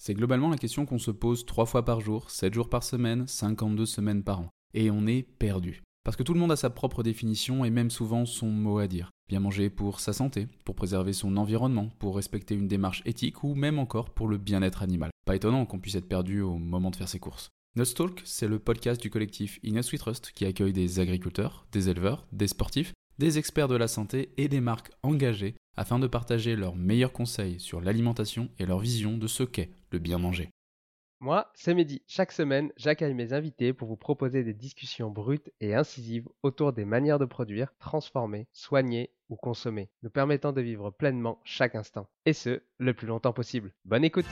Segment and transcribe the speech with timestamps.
[0.00, 3.26] C'est globalement la question qu'on se pose 3 fois par jour, 7 jours par semaine,
[3.26, 4.48] 52 semaines par an.
[4.72, 5.82] Et on est perdu.
[6.04, 8.86] Parce que tout le monde a sa propre définition et même souvent son mot à
[8.86, 9.10] dire.
[9.28, 13.54] Bien manger pour sa santé, pour préserver son environnement, pour respecter une démarche éthique ou
[13.54, 15.10] même encore pour le bien-être animal.
[15.26, 17.48] Pas étonnant qu'on puisse être perdu au moment de faire ses courses.
[17.76, 22.26] Nutstalk, c'est le podcast du collectif Inus We Trust qui accueille des agriculteurs, des éleveurs,
[22.32, 26.76] des sportifs, des experts de la santé et des marques engagées afin de partager leurs
[26.76, 30.50] meilleurs conseils sur l'alimentation et leur vision de ce qu'est le bien manger.
[31.20, 32.02] Moi, c'est Mehdi.
[32.06, 36.84] Chaque semaine, j'accueille mes invités pour vous proposer des discussions brutes et incisives autour des
[36.84, 42.08] manières de produire, transformer, soigner ou consommer, nous permettant de vivre pleinement chaque instant.
[42.24, 43.74] Et ce, le plus longtemps possible.
[43.84, 44.26] Bonne écoute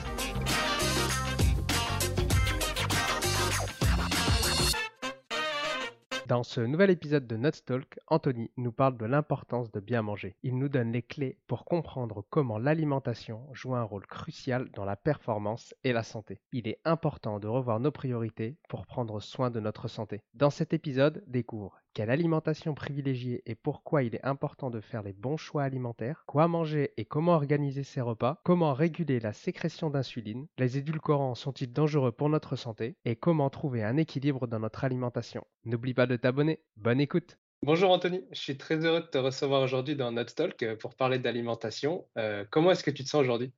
[6.27, 10.35] Dans ce nouvel épisode de Nutstalk, Anthony nous parle de l'importance de bien manger.
[10.43, 14.97] Il nous donne les clés pour comprendre comment l'alimentation joue un rôle crucial dans la
[14.97, 16.41] performance et la santé.
[16.51, 20.21] Il est important de revoir nos priorités pour prendre soin de notre santé.
[20.33, 25.13] Dans cet épisode, découvre quelle alimentation privilégier et pourquoi il est important de faire les
[25.13, 30.45] bons choix alimentaires, quoi manger et comment organiser ses repas, comment réguler la sécrétion d'insuline,
[30.59, 35.43] les édulcorants sont-ils dangereux pour notre santé et comment trouver un équilibre dans notre alimentation.
[35.65, 36.59] N'oublie pas de t'abonner.
[36.75, 37.39] Bonne écoute.
[37.63, 40.93] Bonjour Anthony, je suis très heureux de te recevoir aujourd'hui dans notre talk euh, pour
[40.93, 42.05] parler d'alimentation.
[42.19, 43.51] Euh, comment est-ce que tu te sens aujourd'hui?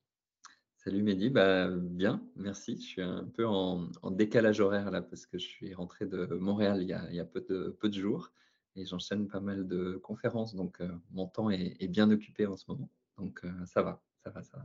[0.89, 2.75] Salut Mehdi, bah, bien, merci.
[2.77, 6.81] Je suis un peu en, décalage horaire là parce que je suis rentré de Montréal
[6.81, 8.31] il y a, peu, de, jours
[8.75, 12.65] et j'enchaîne pas mal de conférences, donc euh, mon temps est, bien occupé en ce
[12.69, 12.89] moment.
[13.19, 14.63] Donc euh, ça va, ça va, ça va.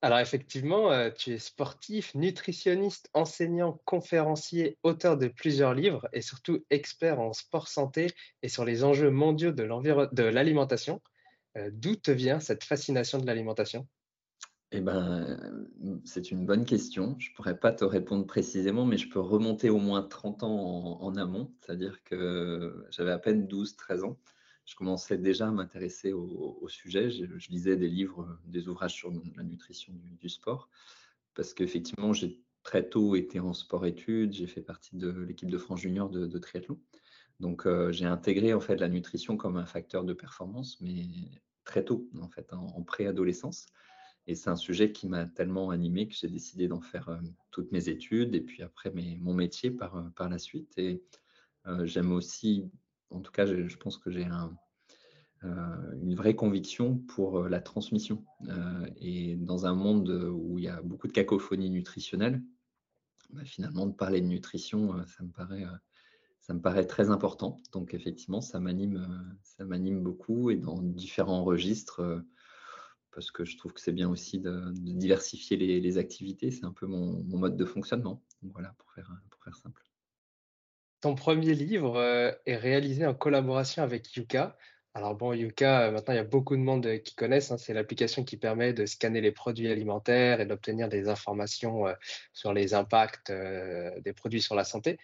[0.00, 6.64] Alors effectivement, euh, tu es sportif, nutritionniste, enseignant, conférencier, auteur de plusieurs livres et surtout
[6.70, 11.02] expert en sport santé et sur les enjeux mondiaux de l'alimentation.
[11.72, 13.88] D'où te vient cette fascination de l'alimentation?
[14.70, 15.38] Eh ben,
[16.04, 17.16] c'est une bonne question.
[17.18, 21.16] Je pourrais pas te répondre précisément, mais je peux remonter au moins 30 ans en,
[21.16, 21.50] amont.
[21.60, 24.18] C'est-à-dire que j'avais à peine 12-13 ans.
[24.66, 27.08] Je commençais déjà à m'intéresser au, sujet.
[27.10, 30.68] Je, lisais des livres, des ouvrages sur la nutrition du, sport.
[31.34, 34.34] Parce qu'effectivement, j'ai très tôt été en sport-études.
[34.34, 36.78] J'ai fait partie de l'équipe de France Junior de, triathlon.
[37.40, 41.06] Donc, euh, j'ai intégré en fait la nutrition comme un facteur de performance, mais
[41.64, 43.68] très tôt, en fait, en préadolescence.
[44.28, 47.16] Et c'est un sujet qui m'a tellement animé que j'ai décidé d'en faire euh,
[47.50, 50.76] toutes mes études et puis après mon métier par, euh, par la suite.
[50.76, 51.02] Et
[51.66, 52.70] euh, j'aime aussi,
[53.08, 54.28] en tout cas, je, pense que j'ai
[55.42, 58.22] une vraie conviction pour la transmission.
[58.98, 62.42] et dans un monde où il y a beaucoup de cacophonie nutritionnelle,
[63.30, 65.64] bah, finalement, de parler de nutrition, ça me paraît
[66.40, 67.60] ça me paraît très important.
[67.72, 72.24] Donc effectivement, ça m'anime, ça m'anime beaucoup et dans différents registres
[73.12, 76.50] parce que je trouve que c'est bien aussi de, diversifier les, activités.
[76.50, 78.22] C'est un peu mon, mode de fonctionnement.
[78.42, 79.82] voilà, pour faire, pour faire simple.
[81.00, 84.56] Ton premier livre euh, est réalisé en collaboration avec Yuka.
[84.94, 87.52] Alors bon, Yuka, euh, maintenant il y a beaucoup de monde euh, qui connaissent.
[87.52, 87.56] Hein.
[87.56, 91.84] c'est l'application qui permet de scanner les produits alimentaires et d'obtenir des informations
[92.32, 94.98] sur les impacts des produits sur la santé.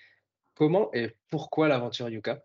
[0.54, 2.44] Comment et pourquoi l'aventure Yuka?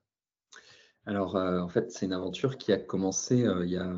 [1.05, 3.91] Alors en fait, c'est une aventure qui a commencé il y a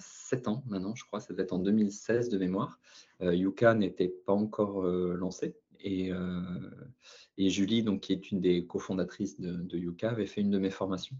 [0.00, 2.78] 7 ans maintenant, je crois, ça devait être en 2016 de mémoire.
[3.20, 5.56] Yuka n'était pas encore lancé.
[5.82, 6.10] Et,
[7.38, 10.70] et, Julie, donc, qui est une des cofondatrices de, Yuka, avait fait une de mes
[10.70, 11.16] formations.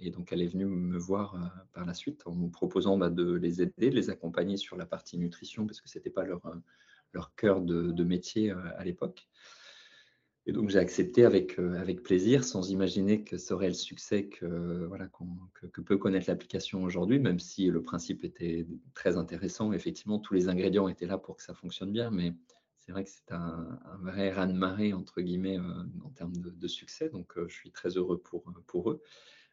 [0.00, 1.36] et donc, elle est venue me voir
[1.72, 4.86] par la suite en me proposant bah, de les aider, de les accompagner sur la
[4.86, 9.28] partie nutrition, parce que ce n'était pas leur, cœur de métier à l'époque.
[10.52, 14.84] Donc j'ai accepté avec, euh, avec plaisir, sans imaginer que ce serait le succès que,
[14.86, 19.72] voilà, que, peut connaître l'application aujourd'hui, même si le principe était très intéressant.
[19.72, 22.32] Effectivement, tous les ingrédients étaient là pour que ça fonctionne bien, mais
[22.78, 27.08] c'est vrai que c'est un, vrai raz-de-marée, entre guillemets, euh, en termes de, succès.
[27.08, 29.02] Donc euh, je suis très heureux pour, pour eux.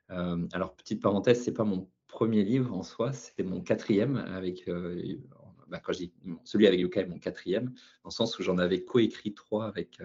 [0.10, 4.70] alors, petite parenthèse, c'est pas mon premier livre en soi, c'était mon quatrième avec,
[5.68, 6.14] bah, quand je dis
[6.46, 10.00] celui avec Yuka est mon quatrième, dans le sens où j'en avais coécrit trois avec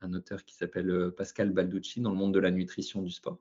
[0.00, 3.38] un auteur qui s'appelle euh, Pascal Balducci dans le monde de la nutrition du sport.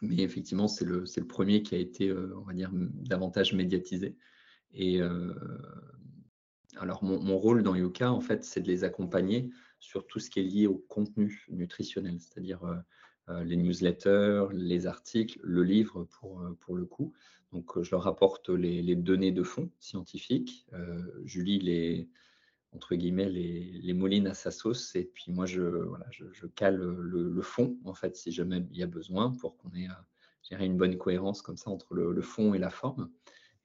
[0.00, 4.16] Mais effectivement, c'est le, le, premier qui a été, euh, on va dire, davantage médiatisé.
[4.72, 5.34] Et euh,
[6.76, 9.50] alors, mon, rôle dans Yuka, en fait, c'est de les accompagner
[9.80, 12.60] sur tout ce qui est lié au contenu nutritionnel, c'est-à-dire
[13.28, 17.14] les newsletters, les articles, le livre pour, pour le coup.
[17.52, 20.66] Donc, je leur apporte les, données de fond scientifiques.
[21.24, 22.08] Julie les,
[22.78, 24.94] entre guillemets, les, les, à sa sauce.
[24.94, 28.84] Et puis moi, je, voilà, je, cale le, fond, en fait, si jamais il y
[28.84, 29.88] a besoin, pour qu'on ait
[30.52, 33.10] euh, une bonne cohérence comme ça entre le, fond et la forme.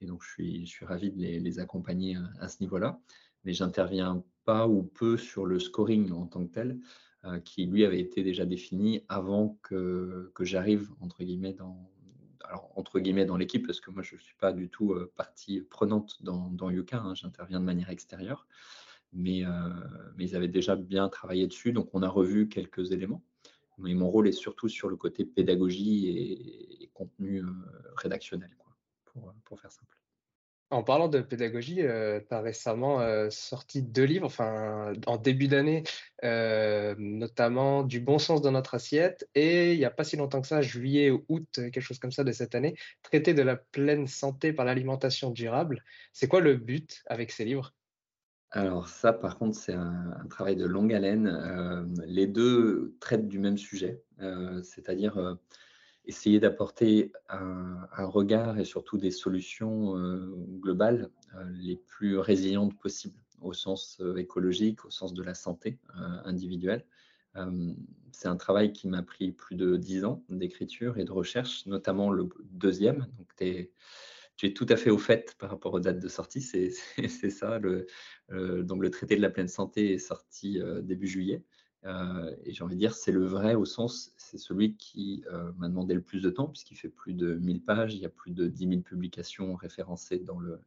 [0.02, 3.00] Et donc, je suis, je suis ravi de les, les accompagner à, ce niveau-là.
[3.44, 6.80] Mais j'interviens pas ou peu sur le scoring en tant que tel,
[7.26, 11.92] euh, qui lui avait été déjà défini avant que, que j'arrive, entre guillemets, dans,
[12.46, 15.14] alors, entre guillemets dans l'équipe, parce que moi, je ne suis pas du tout euh,
[15.16, 18.48] partie prenante dans, dans Yuka, hein, j'interviens de manière extérieure
[19.14, 19.50] mais, euh,
[20.18, 23.24] mais ils avaient déjà bien travaillé dessus, donc on a revu quelques éléments.
[23.78, 26.08] Mais mon rôle est surtout sur le côté pédagogie
[26.80, 27.48] et, contenu euh,
[27.96, 28.72] rédactionnel, quoi,
[29.06, 29.98] pour, pour, faire simple.
[30.70, 33.00] En parlant de pédagogie, euh, tu as récemment
[33.32, 35.84] sorti deux livres, enfin en début d'année,
[36.22, 40.48] notamment Du bon sens dans notre assiette et il n'y a pas si longtemps que
[40.48, 44.06] ça, juillet ou août, quelque chose comme ça de cette année, Traité de la pleine
[44.06, 45.84] santé par l'alimentation durable.
[46.12, 47.74] C'est quoi le but avec ces livres?
[48.56, 51.28] Alors ça, par contre, c'est un, travail de longue haleine.
[51.28, 55.34] Euh, les deux traitent du même sujet, euh, c'est-à-dire euh,
[56.06, 59.96] essayer d'apporter un, regard et surtout des solutions
[60.60, 61.10] globales
[61.54, 65.80] les plus résilientes possibles au sens écologique, au sens de la santé
[66.26, 66.86] individuelle.
[68.12, 72.12] c'est un travail qui m'a pris plus de dix ans d'écriture et de recherche, notamment
[72.12, 73.08] le deuxième.
[74.36, 76.42] Tu es tout à fait au fait par rapport aux dates de sortie.
[76.42, 76.72] C'est
[77.30, 77.60] ça.
[77.60, 77.86] Le,
[78.32, 81.44] euh, le traité de la pleine santé est sorti euh, début juillet.
[81.86, 85.24] Euh, et j'ai envie de dire, c'est le vrai au sens, c'est celui qui
[85.58, 88.10] m'a demandé le plus de temps, puisqu'il fait plus de 1000 pages, il y a
[88.10, 90.62] plus de 10 000 publications référencées dans le,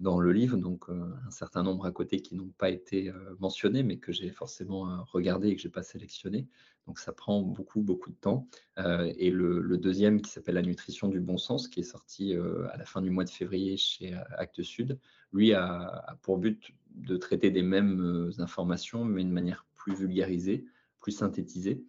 [0.00, 3.98] dans le livre, donc un certain nombre à côté qui n'ont pas été mentionnés, mais
[3.98, 6.48] que j'ai forcément regardé et que je n'ai pas sélectionné.
[6.88, 8.48] Donc ça prend beaucoup, beaucoup de temps.
[8.78, 12.66] Euh, et le, deuxième, qui s'appelle La nutrition du bon sens, qui est sorti euh,
[12.72, 14.98] à la fin du mois de février chez euh, Actes Sud,
[15.34, 20.64] lui a, pour but de traiter des mêmes informations, mais de manière plus vulgarisée,
[20.98, 21.84] plus synthétisée,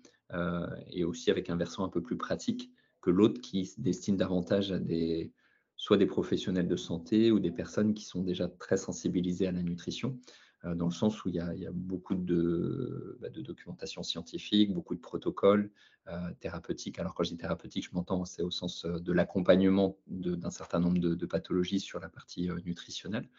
[0.91, 2.69] et aussi avec un versant un peu plus pratique
[3.01, 4.79] que l'autre qui se destine davantage à
[5.77, 9.63] soit des professionnels de santé ou des personnes qui sont déjà très sensibilisées à la
[9.63, 10.19] nutrition.
[10.65, 14.99] Euh, dans le sens où il y a, beaucoup bah, de, documentation scientifique, beaucoup de
[14.99, 15.71] protocoles
[16.07, 16.99] euh, thérapeutiques.
[16.99, 20.79] Alors quand je dis thérapeutique, je m'entends, c'est au sens euh, de l'accompagnement d'un certain
[20.79, 23.29] nombre de, pathologies sur la partie nutritionnelle.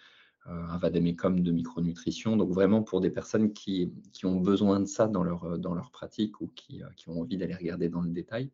[0.46, 3.92] un vadémécum de micronutrition, donc vraiment pour des personnes qui,
[4.24, 7.90] ont besoin de ça dans leur, dans leur pratique ou qui, ont envie d'aller regarder
[7.90, 8.50] dans le détail.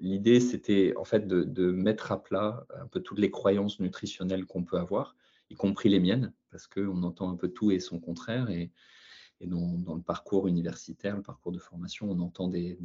[0.00, 4.64] L'idée, c'était en fait de, mettre à plat un peu toutes les croyances nutritionnelles qu'on
[4.64, 5.16] peut avoir
[5.50, 8.50] y compris les miennes, parce qu'on entend un peu tout et son contraire.
[8.50, 8.70] Et,
[9.40, 12.76] dans, le parcours universitaire, le parcours de formation, on entend des,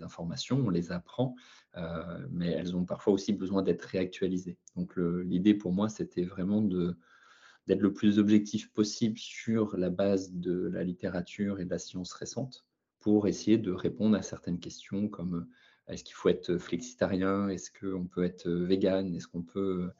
[0.00, 1.34] informations, on les apprend,
[1.76, 4.56] euh, mais elles ont parfois aussi besoin d'être réactualisées.
[4.76, 10.70] Donc l'idée pour moi, c'était vraiment d'être le plus objectif possible sur la base de
[10.72, 12.64] la littérature et de la science récente
[13.00, 15.46] pour essayer de répondre à certaines questions comme
[15.90, 17.48] est-ce qu'il faut être flexitarien?
[17.48, 19.14] Est-ce qu'on peut être vegan?
[19.14, 19.94] Est-ce qu'on peut euh,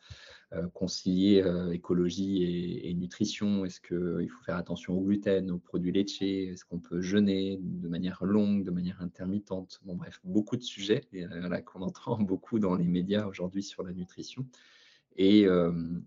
[0.75, 2.43] concilier euh, écologie
[2.85, 6.49] et, nutrition Est-ce qu'il faut faire attention au gluten, aux produits laitiers?
[6.49, 9.81] Est-ce qu'on peut jeûner de manière longue, de manière intermittente?
[9.85, 13.93] Bon, bref, beaucoup de sujets euh, qu'on entend beaucoup dans les médias aujourd'hui sur la
[13.93, 14.47] nutrition.
[15.17, 15.47] Et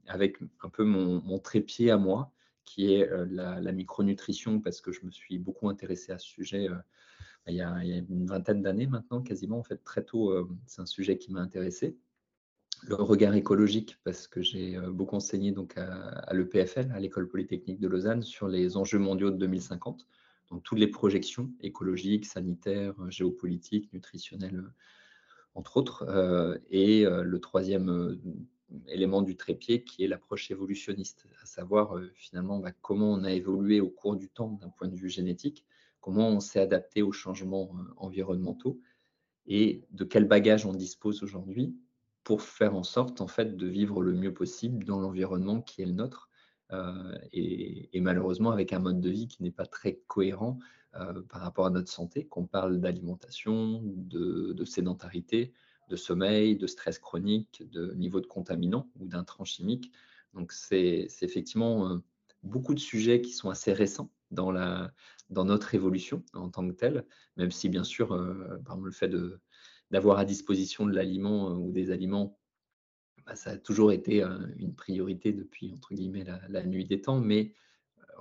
[0.08, 2.32] avec un peu mon, trépied à moi,
[2.64, 6.68] qui est la, micronutrition, parce que je me suis beaucoup intéressé à ce sujet
[7.48, 10.86] il y, a, une vingtaine d'années maintenant, quasiment, en fait, très tôt, euh, c'est un
[10.86, 11.98] sujet qui m'a intéressé.
[12.88, 17.88] Le regard écologique, parce que j'ai beaucoup enseigné donc à, l'EPFL, à l'École Polytechnique de
[17.88, 20.06] Lausanne, sur les enjeux mondiaux de 2050.
[20.52, 24.64] Donc toutes les projections écologiques, sanitaires, géopolitiques, nutritionnelles,
[25.56, 26.06] entre autres.
[26.70, 28.20] et le troisième
[28.88, 33.82] élément du trépied qui est l'approche évolutionniste, à savoir finalement bah, comment on a évolué
[33.82, 35.66] au cours du temps d'un point de vue génétique,
[36.02, 38.80] comment on s'est adapté aux changements environnementaux
[39.46, 41.76] et de quel bagage on dispose aujourd'hui
[42.24, 45.86] pour faire en sorte en fait de vivre le mieux possible dans l'environnement qui est
[45.86, 46.30] le nôtre
[46.72, 50.60] euh, et, malheureusement avec un mode de vie qui n'est pas très cohérent
[50.96, 55.54] euh, par rapport à notre santé, qu'on parle d'alimentation, de, sédentarité,
[55.90, 59.92] de sommeil, de stress chronique, de niveau de contaminants ou d'intrants chimiques.
[60.34, 61.98] Donc c'est effectivement euh,
[62.42, 64.92] beaucoup de sujets qui sont assez récents dans, la,
[65.30, 67.06] dans notre évolution en tant que telle,
[67.38, 69.40] même si bien sûr, par exemple, le fait de,
[69.92, 72.38] d'avoir à disposition de l'aliment ou des aliments,
[73.26, 74.24] bah, ça a toujours été
[74.58, 77.20] une priorité depuis, entre guillemets, la, nuit des temps.
[77.20, 77.54] Mais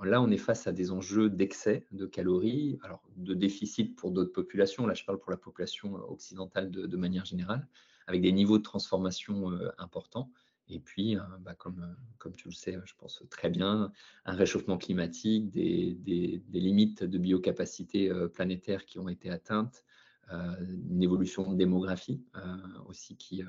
[0.03, 4.31] là, on est face à des enjeux d'excès de calories, alors de déficit pour d'autres
[4.31, 4.85] populations.
[4.85, 7.67] Là, je parle pour la population occidentale de, manière générale,
[8.07, 10.31] avec des niveaux de transformation importants.
[10.69, 13.91] Et puis, bah, comme, comme tu le sais, je pense très bien,
[14.25, 21.51] un réchauffement climatique, des, limites de biocapacité planétaire qui ont été atteintes, euh, une évolution
[21.51, 23.47] de démographie euh, aussi qui, euh,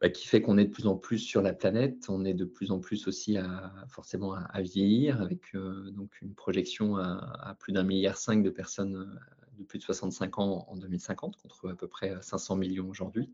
[0.00, 2.44] bah, qui fait qu'on est de plus en plus sur la planète, on est de
[2.44, 7.82] plus en plus aussi à, forcément à, vieillir, avec donc une projection à, plus d'un
[7.82, 9.20] milliard cinq de personnes
[9.58, 13.30] de plus de 65 ans en 2050, contre à peu près 500 millions aujourd'hui,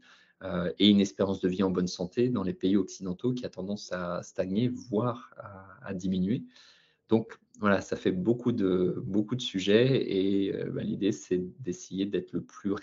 [0.78, 3.92] et une espérance de vie en bonne santé dans les pays occidentaux qui a tendance
[3.92, 5.30] à stagner, voire
[5.83, 6.42] à diminuer.
[7.09, 12.05] Donc voilà, ça fait beaucoup de, beaucoup de sujets et euh, bah, l'idée c'est d'essayer
[12.05, 12.75] d'être le plus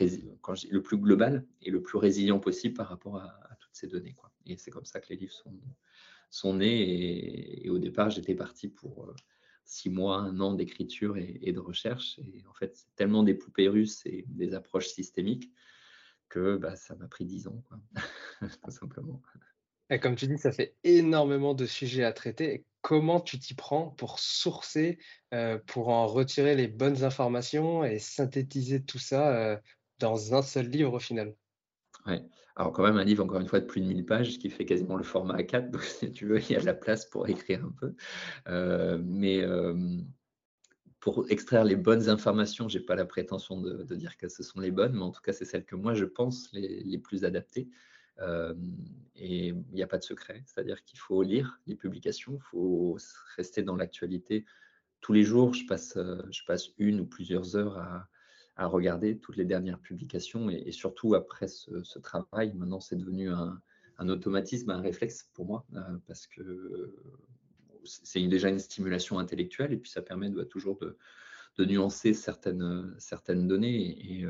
[0.70, 4.14] le plus global et le plus résilient possible par rapport à, toutes ces données.
[4.14, 4.32] Quoi.
[4.46, 5.54] Et c'est comme ça que les livres sont,
[6.32, 9.16] sont nés et, au départ j'étais parti pour euh,
[9.64, 13.70] six mois, un an d'écriture et, de recherche et en fait c'est tellement des poupées
[13.70, 15.52] russes et des approches systémiques
[16.30, 17.64] que bah, ça m'a pris dix ans,
[18.64, 19.22] tout simplement.
[19.92, 22.66] Et comme tu dis, ça fait énormément de sujets à traiter.
[22.84, 25.00] Comment tu t'y prends pour sourcer,
[25.34, 29.58] euh, pour en retirer les bonnes informations et synthétiser tout ça euh,
[30.00, 31.34] dans un seul livre au final?
[32.06, 32.22] Ouais.
[32.58, 34.66] Alors quand même un livre, encore une fois, de plus de 1000 pages, qui fait
[34.66, 37.28] quasiment le format A4, donc si tu veux, il y a de la place pour
[37.28, 37.96] écrire un peu.
[38.50, 39.42] Euh, mais
[41.00, 44.60] pour extraire les bonnes informations, je n'ai pas la prétention de, dire que ce sont
[44.60, 47.24] les bonnes, mais en tout cas, c'est celles que moi, je pense les, les plus
[47.24, 47.70] adaptées
[49.16, 52.98] et il n'y a pas de secret, c'est-à-dire qu'il faut lire les publications, il faut
[53.36, 54.46] rester dans l'actualité.
[55.02, 58.08] Tous les jours, je passe, je passe une ou plusieurs heures à,
[58.68, 63.60] regarder toutes les dernières publications et, surtout après ce, travail, maintenant c'est devenu un,
[64.10, 65.66] automatisme, un réflexe pour moi
[66.08, 66.96] parce que
[67.84, 73.48] c'est déjà une stimulation intellectuelle et puis ça permet de, toujours de, nuancer certaines, certaines
[73.48, 73.98] données.
[74.20, 74.26] Et,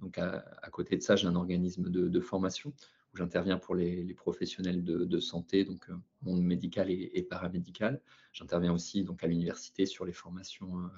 [0.00, 2.74] donc à, côté de ça, j'ai un organisme de formation
[3.12, 8.00] où j'interviens pour les, professionnels de, santé, donc euh, monde médical et, paramédical.
[8.32, 10.88] J'interviens aussi donc à l'université sur les formations euh,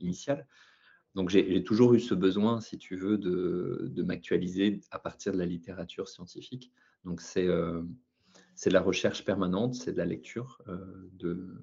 [0.00, 0.46] initiales.
[1.14, 5.44] Donc j'ai toujours eu ce besoin, si tu veux, de, m'actualiser à partir de la
[5.44, 6.72] littérature scientifique.
[7.04, 7.82] Donc c'est euh,
[8.64, 10.62] de la recherche permanente, c'est de la lecture
[11.12, 11.54] de,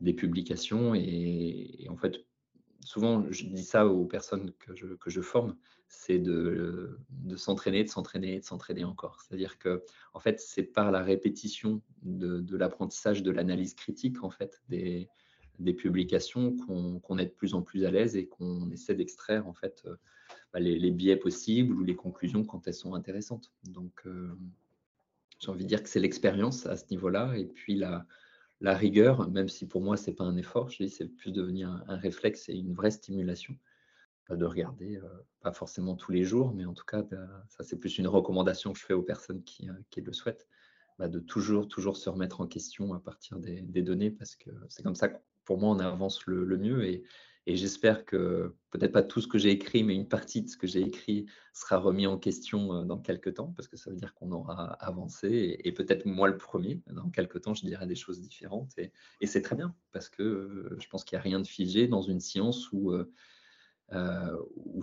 [0.00, 2.24] des publications et, en fait
[2.84, 5.56] souvent, je dis ça aux personnes que je, forme,
[5.88, 6.98] c'est de,
[7.36, 9.20] s'entraîner, de s'entraîner, de s'entraîner encore.
[9.20, 9.84] C'est-à-dire que,
[10.14, 15.08] en fait, c'est par la répétition de, l'apprentissage de l'analyse critique, en fait, des,
[15.76, 19.82] publications qu'on est de plus en plus à l'aise et qu'on essaie d'extraire, en fait,
[19.86, 19.96] euh,
[20.52, 23.52] bah, les, les, biais possibles ou les conclusions quand elles sont intéressantes.
[23.64, 24.34] Donc, euh,
[25.38, 28.06] j'ai envie de dire que c'est l'expérience à ce niveau-là et puis la,
[28.60, 31.32] la rigueur, même si pour moi, ce n'est pas un effort, je dis c'est plus
[31.32, 33.56] devenir un, réflexe et une vraie stimulation
[34.28, 35.08] de regarder, euh,
[35.40, 38.72] pas forcément tous les jours, mais en tout cas, bah, ça c'est plus une recommandation
[38.72, 40.46] que je fais aux personnes qui, euh, le souhaitent,
[41.00, 44.84] bah, de toujours, toujours se remettre en question à partir des, données, parce que c'est
[44.84, 46.84] comme ça que pour moi, on avance le, le mieux.
[46.84, 47.02] Et,
[47.46, 50.56] et j'espère que peut-être pas tout ce que j'ai écrit, mais une partie de ce
[50.56, 53.96] que j'ai écrit sera remis en question euh, dans quelques temps, parce que ça veut
[53.96, 57.94] dire qu'on aura avancé, et, peut-être moi le premier, dans quelques temps, je dirai des
[57.94, 58.72] choses différentes.
[58.78, 58.92] Et,
[59.26, 62.02] c'est très bien, parce que euh, je pense qu'il n'y a rien de figé dans
[62.02, 63.10] une science où, euh,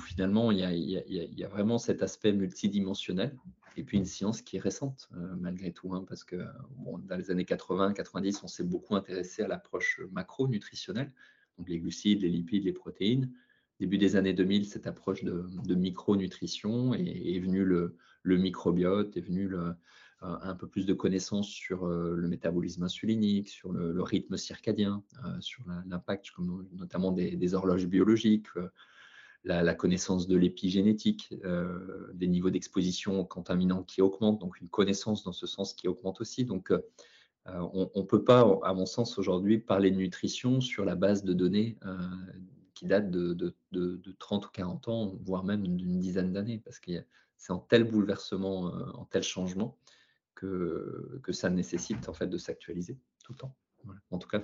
[0.01, 3.37] finalement il y, a, vraiment cet aspect multidimensionnel,
[3.77, 6.43] et puis une science qui est récente, malgré tout, hein, parce que
[7.05, 11.13] dans les années 80-90, on s'est beaucoup intéressé à l'approche macro-nutritionnelle
[11.65, 13.31] les glucides, les lipides, les protéines.
[13.79, 17.95] Début des années 2000, cette approche de, micronutrition est, venue le,
[18.25, 19.51] microbiote, est venu
[20.21, 25.03] un peu plus de connaissances sur le métabolisme insulinique, sur le, rythme circadien,
[25.41, 26.31] sur l'impact
[26.73, 28.47] notamment des, horloges biologiques,
[29.43, 31.35] la, connaissance de l'épigénétique,
[32.15, 36.19] des niveaux d'exposition aux contaminants qui augmentent, donc une connaissance dans ce sens qui augmente
[36.19, 36.45] aussi.
[37.47, 41.33] On ne peut pas, à mon sens, aujourd'hui parler de nutrition sur la base de
[41.33, 41.77] données
[42.73, 43.55] qui datent de,
[44.19, 46.91] 30 ou 40 ans, voire même d'une dizaine d'années, parce que
[47.37, 49.77] c'est en tel bouleversement, en tel changement,
[50.35, 53.55] que, que ça nécessite en fait de s'actualiser tout le temps.
[54.11, 54.41] En tout cas,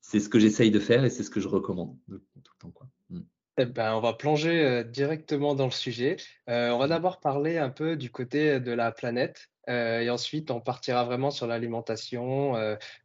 [0.00, 2.70] c'est ce que j'essaye de faire et c'est ce que je recommande tout le temps.
[2.70, 2.88] Quoi.
[3.08, 3.20] Mmh.
[3.56, 6.16] Eh ben, on va plonger directement dans le sujet.
[6.46, 6.88] on va mmh.
[6.90, 11.46] d'abord parler un peu du côté de la planète et ensuite on partira vraiment sur
[11.46, 12.54] l'alimentation,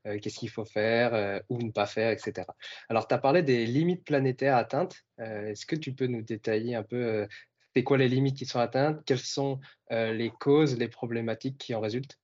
[0.04, 2.48] qu'est-ce qu'il faut faire ou ne pas faire, etc.
[2.90, 5.06] Alors, tu as parlé des limites planétaires atteintes.
[5.18, 7.28] Est-ce que tu peux nous détailler un peu
[7.76, 9.02] c'est quoi les limites qui sont atteintes?
[9.06, 12.20] Quelles sont les causes, les problématiques qui en résultent?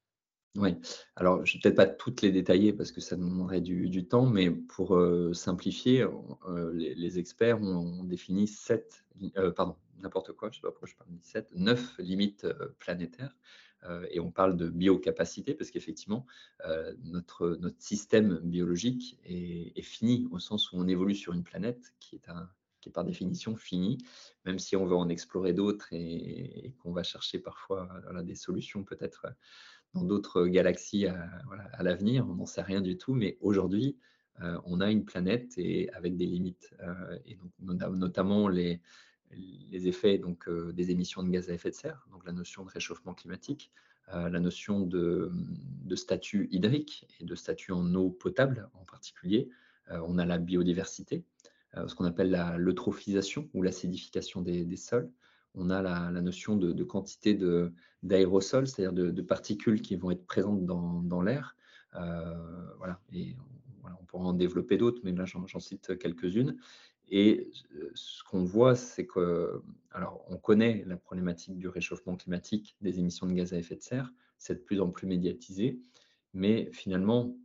[0.57, 0.77] Oui,
[1.17, 4.25] alors je ne vais peut-être pas toutes les détailler parce que ça demanderait du, temps,
[4.25, 4.97] mais pour
[5.33, 6.05] simplifier,
[6.73, 9.05] les, experts ont, défini sept,
[9.55, 12.47] pardon, n'importe quoi, je ne sais pas pourquoi je parle de sept, neuf limites
[12.79, 13.35] planétaires.
[14.09, 16.25] Et on parle de biocapacité parce qu'effectivement,
[17.03, 22.15] notre, notre système biologique est, fini au sens où on évolue sur une planète qui
[22.15, 22.49] est un,
[22.85, 23.97] qui par définition fini,
[24.45, 27.89] même si on veut en explorer d'autres et, qu'on va chercher parfois
[28.23, 29.25] des solutions peut-être
[29.95, 33.97] dans d'autres galaxies à, l'avenir, on n'en sait rien du tout, mais aujourd'hui,
[34.41, 37.51] euh, on a une planète et avec des limites, euh, et donc
[37.95, 38.81] notamment les,
[39.31, 42.63] les effets donc, euh, des émissions de gaz à effet de serre, donc la notion
[42.63, 43.71] de réchauffement climatique,
[44.13, 49.49] la notion de, de, statut hydrique et de statut en eau potable en particulier.
[49.89, 51.25] on a la biodiversité,
[51.77, 55.09] euh, ce qu'on appelle l'eutrophisation ou l'acidification des, sols.
[55.55, 57.37] On a la, notion de, quantité
[58.03, 61.55] d'aérosols, c'est-à-dire de, particules qui vont être présentes dans, l'air.
[61.95, 62.33] Euh,
[62.77, 63.35] voilà, et
[63.83, 66.57] on, pourra en développer d'autres, mais là j'en cite quelques-unes.
[67.09, 72.75] Et euh, ce qu'on voit, c'est que, alors, on connaît la problématique du réchauffement climatique,
[72.81, 75.79] des émissions de gaz à effet de serre, c'est de plus en plus médiatisé,
[76.33, 77.37] mais finalement,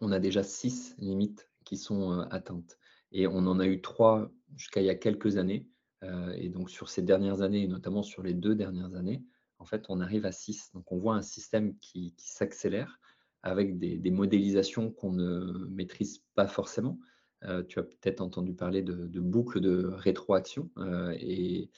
[0.00, 2.78] on a déjà six limites qui sont atteintes.
[3.12, 5.68] Et on en a eu trois jusqu'à il y a quelques années.
[6.02, 9.22] Euh, et donc sur ces dernières années, et notamment sur les deux dernières années,
[9.58, 10.72] en fait, on arrive à six.
[10.72, 12.98] Donc on voit un système qui, s'accélère
[13.44, 16.98] avec des, modélisations qu'on ne maîtrise pas forcément.
[17.44, 21.70] Euh, tu as peut-être entendu parler de, boucles de rétroaction euh, et,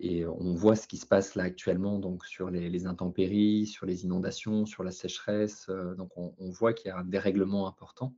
[0.00, 4.64] on voit ce qui se passe là actuellement donc sur les, intempéries, sur les inondations,
[4.64, 5.68] sur la sécheresse.
[5.96, 8.14] donc on, voit qu'il y a un dérèglement important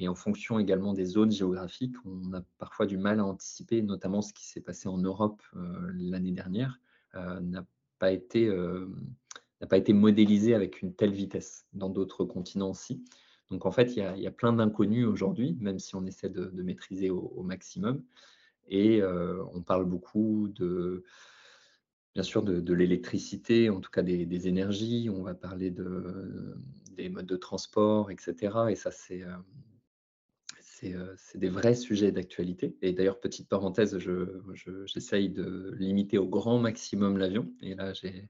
[0.00, 4.22] et en fonction également des zones géographiques, on a parfois du mal à anticiper, notamment
[4.22, 6.80] ce qui s'est passé en Europe euh, l'année dernière
[7.14, 7.66] euh, n'a
[7.98, 8.86] pas été euh,
[9.60, 13.04] n'a pas été modélisé avec une telle vitesse dans d'autres continents aussi.
[13.50, 17.10] Donc en fait, il y a, plein d'inconnus aujourd'hui, même si on essaie de, maîtriser
[17.10, 18.02] au, maximum.
[18.68, 19.02] Et
[19.52, 21.04] on parle beaucoup de,
[22.14, 25.10] bien sûr, de, l'électricité, en tout cas des, énergies.
[25.10, 26.54] On va parler de,
[26.96, 28.52] des modes de transport, etc.
[28.70, 29.24] Et ça, c'est
[30.84, 32.76] euh, c'est des vrais sujets d'actualité.
[32.82, 33.98] Et d'ailleurs, petite parenthèse,
[34.86, 37.52] j'essaye de limiter au grand maximum l'avion.
[37.60, 38.28] Et là, j'ai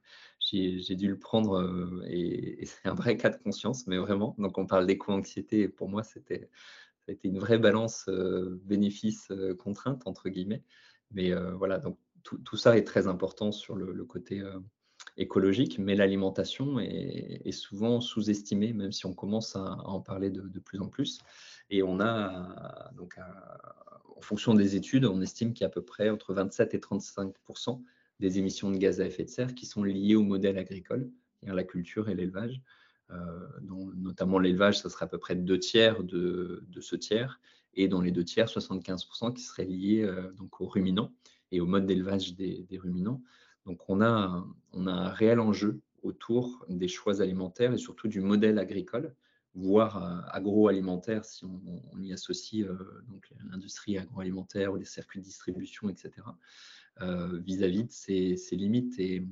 [0.53, 4.35] dû le prendre euh, et, c'est un vrai cas de conscience, mais vraiment.
[4.39, 5.61] Donc, on parle d'éco-anxiété.
[5.61, 6.49] Et pour moi, c'était
[7.25, 10.63] une vraie balance euh, bénéfice-contrainte, entre guillemets.
[11.13, 14.45] Mais voilà, donc tout, ça est très important sur le, côté
[15.17, 20.61] écologique, mais l'alimentation est, souvent sous-estimée, même si on commence à, en parler de, de,
[20.61, 21.19] plus en plus.
[21.69, 23.19] Et on a, donc,
[24.17, 26.81] en fonction des études, on estime qu'il y a à peu près entre 27 et
[26.81, 27.35] 35
[28.21, 31.11] des émissions de gaz à effet de serre qui sont liées au modèle agricole,
[31.47, 32.61] à la culture et l'élevage.
[33.11, 33.49] Euh,
[33.97, 37.41] notamment l'élevage, ça serait à peu près deux tiers de, ce tiers,
[37.75, 41.13] et dans les deux tiers, 75% qui seraient liés euh, donc aux ruminants
[41.51, 43.23] et au mode d'élevage des, ruminants.
[43.67, 49.15] Donc on a, un réel enjeu autour des choix alimentaires et surtout du modèle agricole
[49.55, 52.65] voire euh, agroalimentaire si on, y associe
[53.51, 56.13] l'industrie agroalimentaire ou les circuits de distribution, etc.,
[57.01, 59.27] euh, vis-à-vis de ces, limites et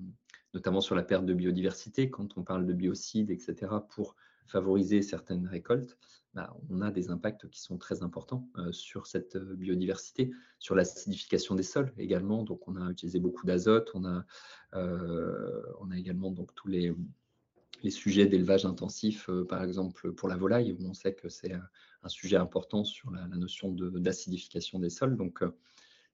[0.55, 5.47] notamment sur la perte de biodiversité, quand on parle de biocides, etc., pour favoriser certaines
[5.47, 5.99] récoltes,
[6.35, 11.63] bah, on a des impacts qui sont très importants sur cette biodiversité, sur l'acidification des
[11.63, 12.45] sols également.
[12.45, 14.25] Donc, on a utilisé beaucoup d'azote, on a,
[14.73, 16.95] on a également donc tous les
[17.83, 21.53] les sujets d'élevage intensif, euh, par exemple pour la volaille, où on sait que c'est
[21.53, 25.17] un sujet important sur la, notion d'acidification des sols.
[25.17, 25.51] Donc, euh,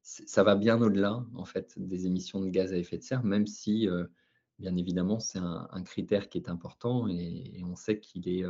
[0.05, 3.47] ça va bien au-delà en fait des émissions de gaz à effet de serre, même
[3.47, 3.89] si
[4.59, 8.45] bien évidemment c'est un, critère qui est important et, on sait qu'il est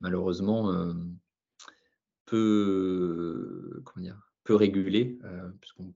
[0.00, 0.92] malheureusement
[2.26, 5.48] peu, comment dire, peu régulé, euh,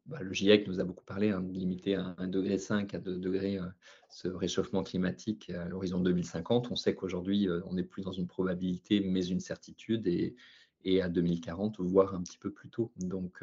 [0.07, 2.55] bah, le GIEC nous a beaucoup parlé hein, de limiter à 1,5 degré
[2.93, 3.67] à 2 degrés euh,
[4.11, 6.71] ce réchauffement climatique à l'horizon 2050.
[6.71, 10.37] On sait qu'aujourd'hui, euh, on n'est plus dans une probabilité, mais une certitude, et,
[10.85, 12.93] et, à 2040, voire un petit peu plus tôt.
[12.97, 13.43] Donc,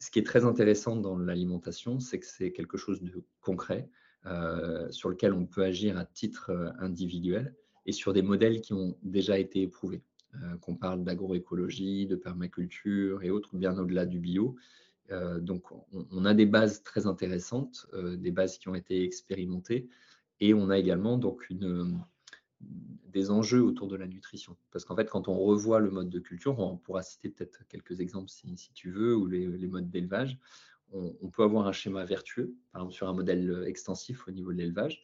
[0.00, 3.88] ce qui est très intéressant dans l'alimentation, c'est que c'est quelque chose de concret
[4.90, 7.54] sur lequel on peut agir à titre individuel
[7.86, 10.02] et sur des modèles qui ont déjà été éprouvés.
[10.34, 14.56] Euh, qu'on parle d'agroécologie, de permaculture et autres, bien au-delà du bio.
[15.10, 19.88] Euh, donc, on, a des bases très intéressantes, euh, des bases qui ont été expérimentées,
[20.40, 21.98] et on a également donc une,
[22.60, 24.56] des enjeux autour de la nutrition.
[24.70, 28.00] Parce qu'en fait, quand on revoit le mode de culture, on pourra citer peut-être quelques
[28.00, 30.38] exemples si, tu veux, ou les, modes d'élevage,
[30.92, 34.52] on, on, peut avoir un schéma vertueux, par exemple sur un modèle extensif au niveau
[34.52, 35.00] de l'élevage,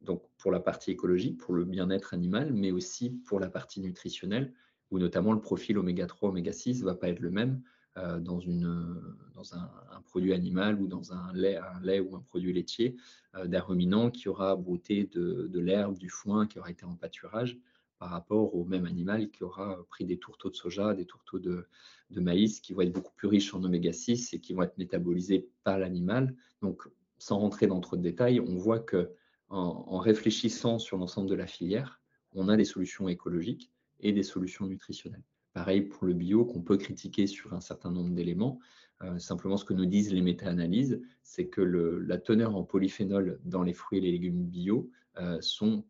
[0.00, 4.54] donc pour la partie écologique, pour le bien-être animal, mais aussi pour la partie nutritionnelle,
[4.90, 7.75] où notamment le profil oméga 3, oméga 6 ne va pas être le même euh,
[8.20, 8.94] dans, une,
[9.34, 9.70] dans un,
[10.04, 12.96] produit animal ou dans un lait, ou un produit laitier
[13.34, 17.58] euh, d'un ruminant qui aura brouté de, l'herbe, du foin, qui aura été en pâturage,
[17.98, 21.66] par rapport au même animal qui aura pris des tourteaux de soja, des tourteaux de,
[22.10, 24.76] de maïs, qui vont être beaucoup plus riches en oméga 6 et qui vont être
[24.76, 26.34] métabolisés par l'animal.
[26.60, 26.82] Donc,
[27.18, 29.10] sans rentrer dans trop de détails, on voit que
[29.48, 32.00] en, réfléchissant sur l'ensemble de la filière,
[32.32, 35.22] on a des solutions écologiques et des solutions nutritionnelles.
[35.56, 38.58] Pareil pour le bio, qu'on peut critiquer sur un certain nombre d'éléments.
[39.00, 43.62] Euh, simplement, ce que nous disent les méta-analyses, c'est que la teneur en polyphénol dans
[43.62, 45.80] les fruits et les légumes bio euh, euh,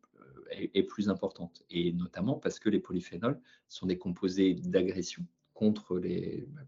[0.53, 1.65] est, plus importante.
[1.69, 6.63] Et notamment parce que les polyphénols sont des composés d'agression contre, bah,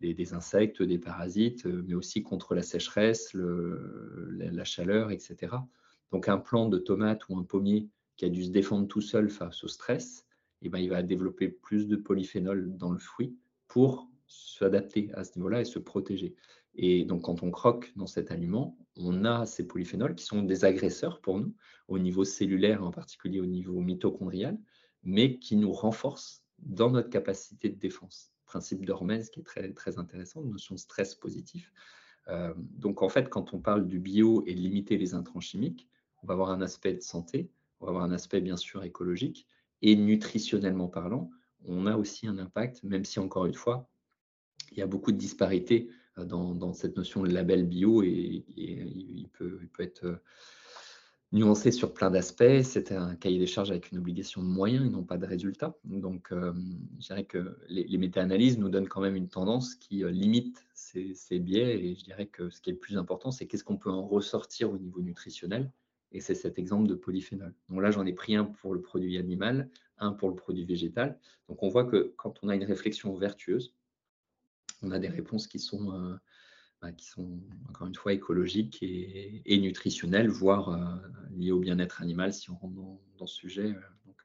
[0.00, 5.56] des, insectes, des parasites, mais aussi contre la sécheresse, la, chaleur, etc.
[6.12, 9.28] Donc un plant de tomate ou un pommier qui a dû se défendre tout seul
[9.28, 10.24] face au stress,
[10.62, 13.36] eh ben, il va développer plus de polyphénol dans le fruit
[13.68, 16.34] pour s'adapter à ce niveau-là et se protéger.
[16.74, 20.64] Et donc, quand on croque dans cet aliment, on a ces polyphénols qui sont des
[20.64, 21.54] agresseurs pour nous,
[21.88, 24.58] au niveau cellulaire, en particulier au niveau mitochondrial,
[25.02, 29.98] mais qui nous renforcent dans notre capacité de défense principe d'Hormèse qui est très, très
[29.98, 31.72] intéressant, notion de stress positif.
[32.28, 35.88] Euh, donc en fait, quand on parle du bio et de limiter les intrants chimiques,
[36.22, 39.46] on va avoir un aspect de santé, on va avoir un aspect bien sûr écologique,
[39.82, 41.30] et nutritionnellement parlant,
[41.64, 43.88] on a aussi un impact, même si encore une fois,
[44.72, 49.28] il y a beaucoup de disparités euh, dans, cette notion de label bio et, il,
[49.32, 50.16] peut, être euh,
[51.32, 52.62] nuancé sur plein d'aspects.
[52.62, 55.76] C'était un cahier des charges avec une obligation de moyens et non pas de résultats.
[55.84, 56.52] Donc, euh,
[57.00, 61.84] je dirais que les, méta-analyses nous donnent quand même une tendance qui limite ces, biais.
[61.84, 64.06] Et je dirais que ce qui est le plus important, c'est qu'est-ce qu'on peut en
[64.06, 65.70] ressortir au niveau nutritionnel.
[66.12, 67.54] Et c'est cet exemple de polyphénol.
[67.68, 71.18] Donc là, j'en ai pris un pour le produit animal, un pour le produit végétal.
[71.48, 73.74] Donc on voit que quand on a une réflexion vertueuse,
[74.82, 76.16] on a des réponses qui sont euh,
[76.80, 80.96] bah, qui sont encore une fois écologiques et, nutritionnels, voire euh,
[81.30, 82.74] liés au bien-être animal si on rentre
[83.18, 83.70] dans, ce sujet.
[83.70, 84.24] Euh, donc,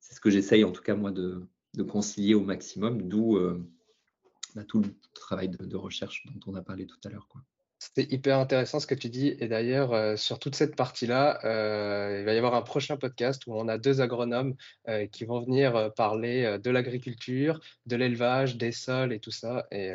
[0.00, 1.46] c'est ce que j'essaye en tout cas moi de,
[1.88, 3.38] concilier au maximum, d'où
[4.54, 7.28] bah, tout le travail de, recherche dont on a parlé tout à l'heure.
[7.94, 9.28] C'est hyper intéressant ce que tu dis.
[9.40, 11.38] Et d'ailleurs, sur toute cette partie-là,
[12.18, 14.54] il va y avoir un prochain podcast où on a deux agronomes
[15.12, 19.66] qui vont venir parler de l'agriculture, de l'élevage, des sols et tout ça.
[19.70, 19.94] Et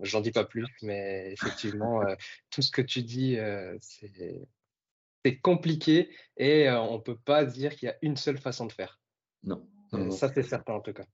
[0.00, 2.14] J'en dis pas plus, mais effectivement, euh,
[2.50, 7.74] tout ce que tu dis, euh, c'est compliqué et euh, on ne peut pas dire
[7.74, 9.00] qu'il y a une seule façon de faire.
[9.42, 9.66] Non.
[10.10, 11.04] ça, c'est certain en tout cas.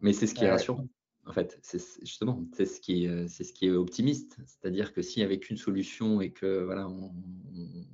[0.00, 0.86] Mais c'est ce qui est rassurant.
[1.30, 4.36] En fait, c'est justement, c'est ce qui est, c'est ce qui est optimiste.
[4.46, 7.12] C'est-à-dire que s'il n'y avait qu'une solution et que voilà, on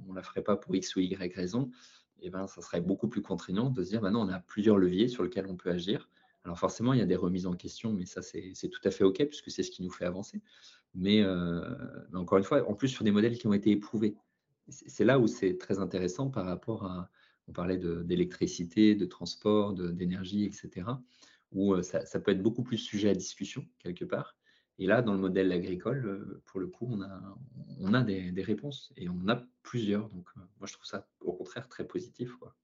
[0.08, 1.70] ne la ferait pas pour X ou Y raison,
[2.22, 5.08] eh ben, ça serait beaucoup plus contraignant de se dire, maintenant, on a plusieurs leviers
[5.08, 6.08] sur lesquels on peut agir.
[6.44, 9.04] Alors forcément, il y a des remises en question, mais ça, c'est tout à fait
[9.04, 10.40] OK, puisque c'est ce qui nous fait avancer.
[11.04, 11.76] Euh,
[12.10, 14.16] mais, encore une fois, en plus sur des modèles qui ont été éprouvés.
[14.70, 17.10] C'est là où c'est très intéressant par rapport à,
[17.48, 20.86] on parlait d'électricité, de, transport, d'énergie, etc.,
[21.52, 24.36] où ça, peut être beaucoup plus sujet à discussion, quelque part.
[24.78, 27.38] Et là, dans le modèle agricole, pour le coup, on a,
[27.80, 30.08] on a des, des réponses, et on en a plusieurs.
[30.10, 32.34] Donc, moi, je trouve ça, au contraire, très positif.
[32.36, 32.54] Quoi.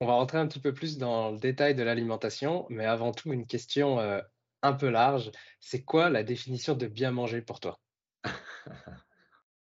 [0.00, 3.32] On va rentrer un petit peu plus dans le détail de l'alimentation, mais avant tout,
[3.32, 4.20] une question euh,
[4.62, 5.30] un peu large.
[5.60, 7.80] C'est quoi la définition de bien manger pour toi?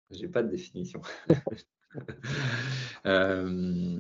[0.10, 1.02] J'ai pas de définition.
[3.06, 4.00] Euh,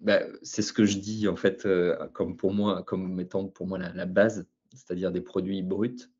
[0.00, 3.66] bah, c'est ce que je dis en fait, euh, comme pour moi, comme mettant pour
[3.66, 6.10] moi la, base, c'est-à-dire des produits bruts,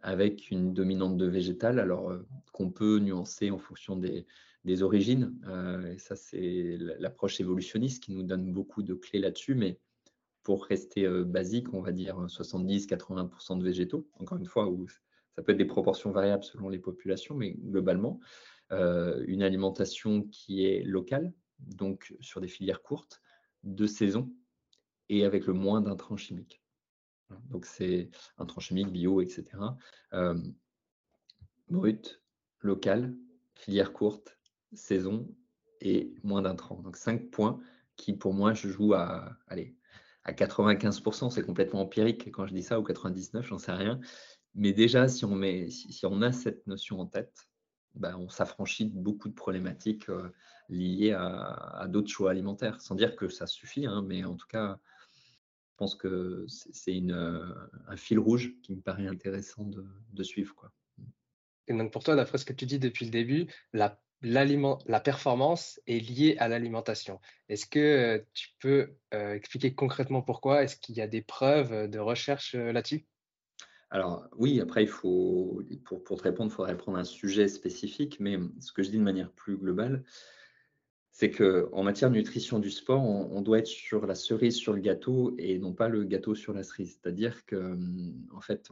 [0.00, 2.12] avec une dominante de végétal, alors
[2.52, 4.26] qu'on peut nuancer en fonction des,
[4.82, 5.34] origines.
[5.92, 9.54] et ça, c'est l'approche évolutionniste qui nous donne beaucoup de clés là-dessus.
[9.54, 9.78] Mais
[10.42, 14.08] pour rester basique, on va dire 70-80% de végétaux.
[14.18, 14.88] Encore une fois, où
[15.36, 18.18] ça peut être des proportions variables selon les populations, mais globalement,
[18.70, 21.32] une alimentation qui est locale,
[21.66, 23.22] donc sur des filières courtes,
[23.62, 24.32] de saison
[25.08, 26.62] et avec le moins d'intrants chimiques.
[27.50, 29.44] Donc c'est intrants chimiques, bio, etc.
[31.68, 32.22] brut,
[32.60, 33.14] local,
[33.54, 34.38] filière courte,
[34.72, 35.28] saison
[35.80, 36.80] et moins d'intrants.
[36.82, 37.60] Donc cinq points
[37.96, 39.76] qui pour moi je joue à allez,
[40.24, 44.00] à 95%, c'est complètement empirique quand je dis ça, ou 99%, j'en sais rien.
[44.54, 47.48] Mais déjà, si on, met, si, on a cette notion en tête,
[47.94, 50.32] ben, on s'affranchit de beaucoup de problématiques euh,
[50.68, 52.80] liées à, d'autres choix alimentaires.
[52.80, 54.78] Sans dire que ça suffit, hein, mais en tout cas,
[55.70, 57.54] je pense que c'est euh,
[57.88, 60.70] un fil rouge qui me paraît intéressant de, suivre.
[61.68, 65.98] Et donc pour toi, d'après ce que tu dis depuis le début, la performance est
[65.98, 67.20] liée à l'alimentation.
[67.48, 70.62] Est-ce que euh, tu peux expliquer concrètement pourquoi?
[70.62, 73.06] Est-ce qu'il y a des preuves de recherche là-dessus?
[73.92, 78.38] Alors oui, après, il faut, pour, te répondre, il faudrait prendre un sujet spécifique, mais
[78.58, 80.02] ce que je dis de manière plus globale,
[81.10, 84.80] c'est qu'en matière de nutrition du sport, on, doit être sur la cerise sur le
[84.80, 86.98] gâteau et non pas le gâteau sur la cerise.
[87.02, 87.76] C'est-à-dire que,
[88.32, 88.70] en fait,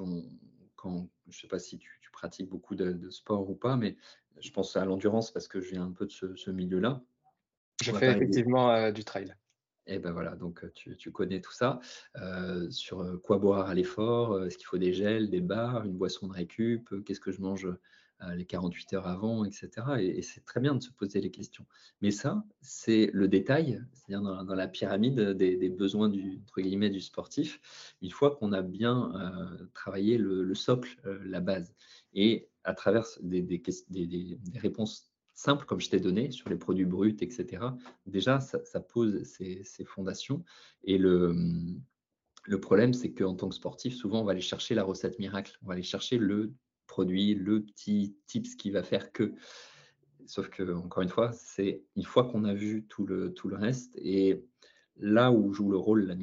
[0.74, 3.96] quand, je ne sais pas si tu, pratiques beaucoup de, de, sport ou pas, mais
[4.40, 7.02] je pense à l'endurance parce que je viens un peu de ce, milieu-là.
[7.82, 9.34] Je fais effectivement euh, du trail.
[9.90, 11.80] Et eh ben voilà, donc tu, connais tout ça.
[12.70, 16.32] Sur quoi boire à l'effort, est-ce qu'il faut des gels, des barres, une boisson de
[16.32, 17.68] récup, qu'est-ce que je mange
[18.36, 19.70] les 48 heures avant, etc.
[19.98, 21.66] Et, c'est très bien de se poser les questions.
[22.02, 27.60] Mais ça, c'est le détail, c'est-à-dire dans, la pyramide des, besoins du, entre du sportif,
[28.02, 29.12] une fois qu'on a bien
[29.74, 31.74] travaillé le, le socle, la base.
[32.14, 33.60] Et à travers des,
[34.54, 35.09] réponses
[35.40, 37.64] simples, comme je t'ai donné, sur les produits bruts, etc.,
[38.06, 40.44] déjà, ça, pose ces, fondations.
[40.84, 41.34] Et le,
[42.44, 45.58] le problème, c'est qu'en tant que sportif, souvent, on va aller chercher la recette miracle.
[45.62, 46.52] On va aller chercher le
[46.86, 49.34] produit, le petit tips qui va faire que.
[50.26, 53.56] Sauf que, encore une fois, c'est une fois qu'on a vu tout le, tout le
[53.56, 53.96] reste.
[53.96, 54.44] Et
[54.98, 56.16] là où joue le rôle, la,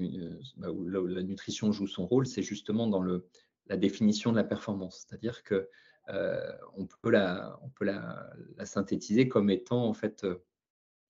[0.58, 3.26] bah, où la nutrition joue son rôle, c'est justement dans le,
[3.66, 5.06] la définition de la performance.
[5.08, 5.66] C'est-à-dire que euh,
[6.10, 8.32] on peut, la, on peut la,
[8.66, 10.44] synthétiser comme étant en fait euh,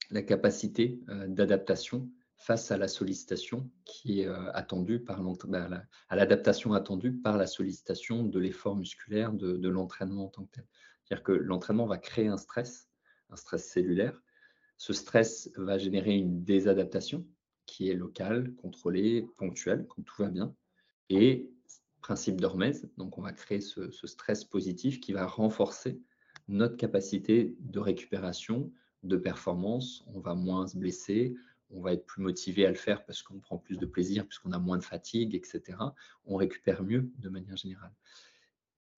[0.10, 6.74] la capacité euh, d'adaptation face à la sollicitation qui est attendue par bah, à l'adaptation
[6.74, 10.68] attendue par la sollicitation de l'effort musculaire, de, l'entraînement en tant que tel.
[11.04, 12.92] C'est-à-dire que l'entraînement va créer un stress,
[13.32, 14.22] un stress cellulaire.
[14.78, 17.26] Ce stress va générer une désadaptation
[17.66, 20.56] qui est locale, contrôlée, ponctuelle, quand tout va bien.
[21.10, 21.50] Et
[22.02, 22.90] principe d'Hormèse.
[22.98, 26.00] Donc, on va créer ce, stress positif qui va renforcer
[26.48, 28.72] notre capacité de récupération,
[29.04, 30.04] de performance.
[30.08, 31.36] On va moins se blesser,
[31.70, 34.52] on va être plus motivé à le faire parce qu'on prend plus de plaisir, puisqu'on
[34.52, 35.78] a moins de fatigue, etc.
[36.26, 37.94] On récupère mieux de manière générale.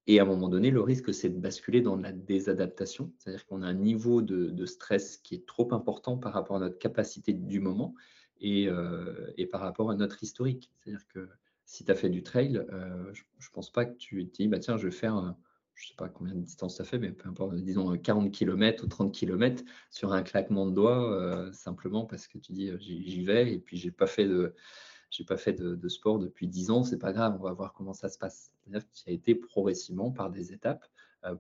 [0.08, 3.62] Et à un moment donné, le risque, c'est de basculer dans la désadaptation, c'est-à-dire qu'on
[3.62, 7.60] a un niveau de, stress qui est trop important par rapport à notre capacité du
[7.60, 7.94] moment
[8.40, 10.72] et, euh, et par rapport à notre historique.
[10.80, 11.30] C'est-à-dire que
[11.70, 14.48] si tu as fait du trail, euh, je ne pense pas que tu te dis,
[14.48, 15.30] bah, tiens, je vais faire, euh,
[15.76, 18.84] je ne sais pas combien de distance ça fait, mais peu importe, disons 40 km
[18.84, 23.24] ou 30 km sur un claquement de doigts, euh, simplement parce que tu dis, j'y
[23.24, 24.56] vais, et puis j'ai pas fait de
[25.12, 27.94] j'ai pas fait de, sport depuis 10 ans, c'est pas grave, on va voir comment
[27.94, 28.52] ça se passe.
[28.64, 30.86] C'est-à-dire tu as été progressivement par des étapes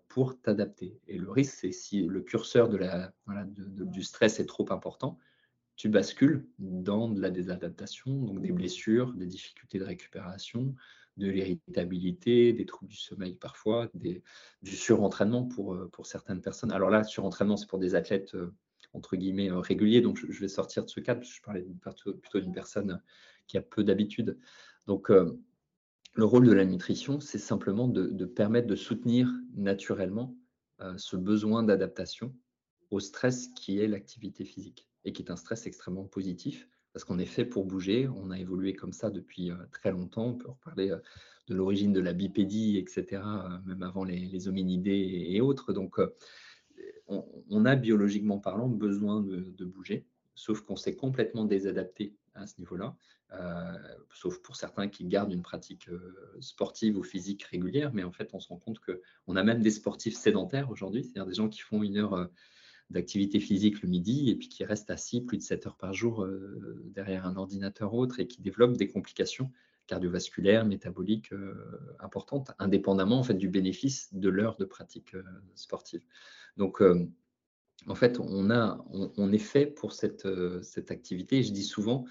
[0.10, 1.00] pour t'adapter.
[1.08, 3.14] Et le risque, c'est si le curseur de la,
[3.58, 5.18] du stress est trop important,
[5.80, 10.76] tu bascules dans de la désadaptation, donc des blessures, des difficultés de récupération,
[11.16, 14.22] de l'irritabilité, des troubles du sommeil parfois, des,
[14.62, 16.74] du surentraînement pour, euh, pour certaines personnes.
[16.74, 18.54] Alors là, surentraînement, c'est pour des athlètes euh,
[18.92, 21.66] entre guillemets euh, réguliers, donc je, vais sortir de ce cadre, je parlais
[22.22, 23.02] plutôt d'une personne
[23.48, 24.38] qui a peu d'habitude.
[24.86, 30.36] Donc le rôle de la nutrition, c'est simplement de, permettre de soutenir naturellement
[30.98, 32.36] ce besoin d'adaptation
[32.92, 37.20] au stress qui est l'activité physique et qui est un stress extrêmement positif parce qu'on
[37.20, 40.50] est fait pour bouger, on a évolué comme ça depuis euh, très longtemps, on peut
[40.50, 41.00] reparler euh,
[41.48, 45.74] de l'origine de la bipédie, etc., euh, même avant les, hominidés et, autres.
[45.74, 46.00] Donc,
[47.08, 52.96] on, a biologiquement parlant besoin de, bouger, sauf qu'on s'est complètement désadapté à ce niveau-là,
[54.14, 55.90] sauf pour certains qui gardent une pratique
[56.40, 59.72] sportive ou physique régulière, mais en fait, on se rend compte qu'on a même des
[59.72, 62.30] sportifs sédentaires aujourd'hui, c'est-à-dire des gens qui font une heure
[62.90, 66.24] d'activité physique le midi et puis qui reste assis plus de 7 heures par jour
[66.24, 69.52] euh, derrière un ordinateur autre et qui développe des complications
[69.88, 71.34] cardiovasculaires, métaboliques
[72.00, 75.16] importantes, indépendamment en fait, du bénéfice de l'heure de pratique
[75.56, 76.04] sportive.
[76.58, 76.84] Donc,
[77.88, 80.28] en fait, on, a, on, est fait pour cette,
[80.62, 81.42] cette activité.
[81.42, 82.06] Je dis souvent,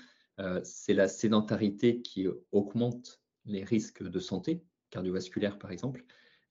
[0.64, 6.05] c'est la sédentarité qui augmente les risques de santé cardiovasculaire, par exemple,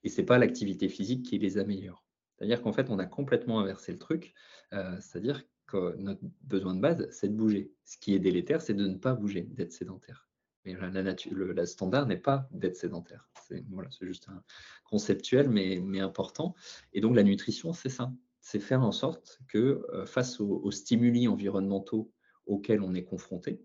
[0.04, 2.07] et ce n'est pas l'activité physique qui les améliore.
[2.38, 4.34] C'est-à-dire qu'en fait, on a complètement inversé le truc.
[4.72, 7.72] C'est-à-dire que notre besoin de base, c'est de bouger.
[7.84, 10.28] Ce qui est délétère, c'est de ne pas bouger, d'être sédentaire.
[10.66, 13.30] Mais la, le standard n'est pas d'être sédentaire.
[13.48, 14.44] C'est voilà, juste un
[14.84, 16.56] conceptuel, mais, mais important.
[16.94, 18.12] Et donc, la nutrition, c'est ça.
[18.40, 22.12] C'est faire en sorte que face aux, stimuli environnementaux
[22.46, 23.62] auxquels on est confronté,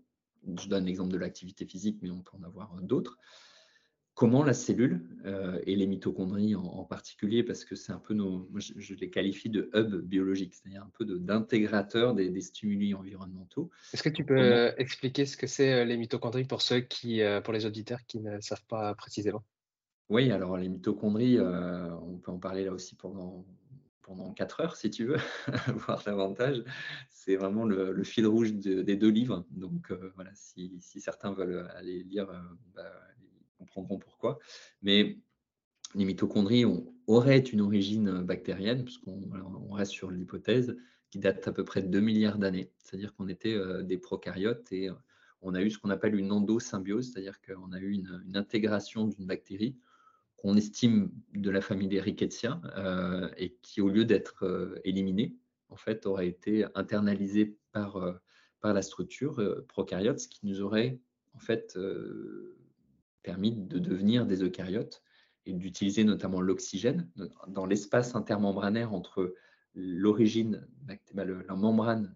[0.59, 3.17] je donne l'exemple de l'activité physique, mais on peut en avoir d'autres,
[4.15, 8.47] comment la cellule euh, et les mitochondries en, particulier, parce que c'est un peu nos,
[8.51, 13.71] moi je, les qualifie de hub biologique, c'est-à-dire un peu d'intégrateur des, stimuli environnementaux.
[13.93, 17.21] Est-ce que tu peux euh, expliquer ce que c'est euh, les mitochondries pour ceux qui,
[17.43, 19.43] pour les auditeurs qui ne savent pas précisément?
[20.09, 23.45] Oui, alors les mitochondries, on peut en parler là aussi pendant
[24.01, 25.17] pendant quatre heures, si tu veux,
[25.87, 26.61] voir davantage.
[27.09, 29.45] C'est vraiment le, fil rouge des deux livres.
[29.51, 32.27] Donc voilà, si, certains veulent aller lire,
[32.75, 32.91] bah,
[33.65, 34.39] comprendront pourquoi.
[34.81, 35.17] Mais
[35.95, 39.21] les mitochondries ont, auraient une origine bactérienne, puisqu'on
[39.69, 40.75] on reste sur l'hypothèse
[41.13, 42.71] qui date à peu près de 2 milliards d'années.
[42.79, 44.93] C'est-à-dire qu'on était euh, des prokaryotes et euh,
[45.43, 49.27] on a eu ce qu'on appelle une endosymbiose, c'est-à-dire qu'on a eu une, intégration d'une
[49.27, 49.77] bactérie
[50.37, 55.37] qu'on estime de la famille des Rickettsia euh, et qui, au lieu d'être éliminée,
[55.69, 58.19] en fait, aurait été internalisée par,
[58.59, 60.99] par la structure prokaryote, ce qui nous aurait
[61.35, 61.77] en fait
[63.23, 65.01] permis de devenir des eucaryotes
[65.45, 67.09] et d'utiliser notamment l'oxygène
[67.47, 69.33] dans l'espace intermembranaire entre
[69.75, 70.67] l'origine,
[71.13, 72.15] bah, la membrane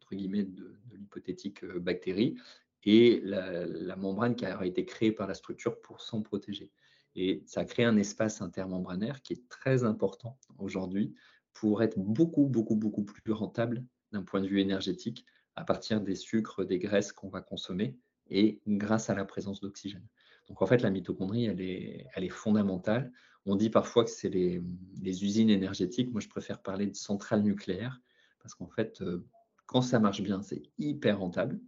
[0.00, 2.36] entre guillemets de, l'hypothétique euh, bactérie
[2.84, 6.70] et la, membrane qui a été créée par la structure pour s'en protéger.
[7.14, 11.14] Et ça a créé un espace intermembranaire qui est très important aujourd'hui
[11.52, 16.14] pour être beaucoup, beaucoup, beaucoup plus rentable d'un point de vue énergétique à partir des
[16.14, 17.98] sucres, des graisses qu'on va consommer
[18.30, 20.06] et grâce à la présence d'oxygène.
[20.48, 23.12] Donc en fait, la mitochondrie, elle est, fondamentale.
[23.46, 24.62] On dit parfois que c'est les,
[25.02, 26.10] usines énergétiques.
[26.10, 28.00] Moi, je préfère parler de centrales nucléaires
[28.40, 29.26] parce qu'en fait, euh,
[29.66, 31.60] quand ça marche bien, c'est hyper rentable.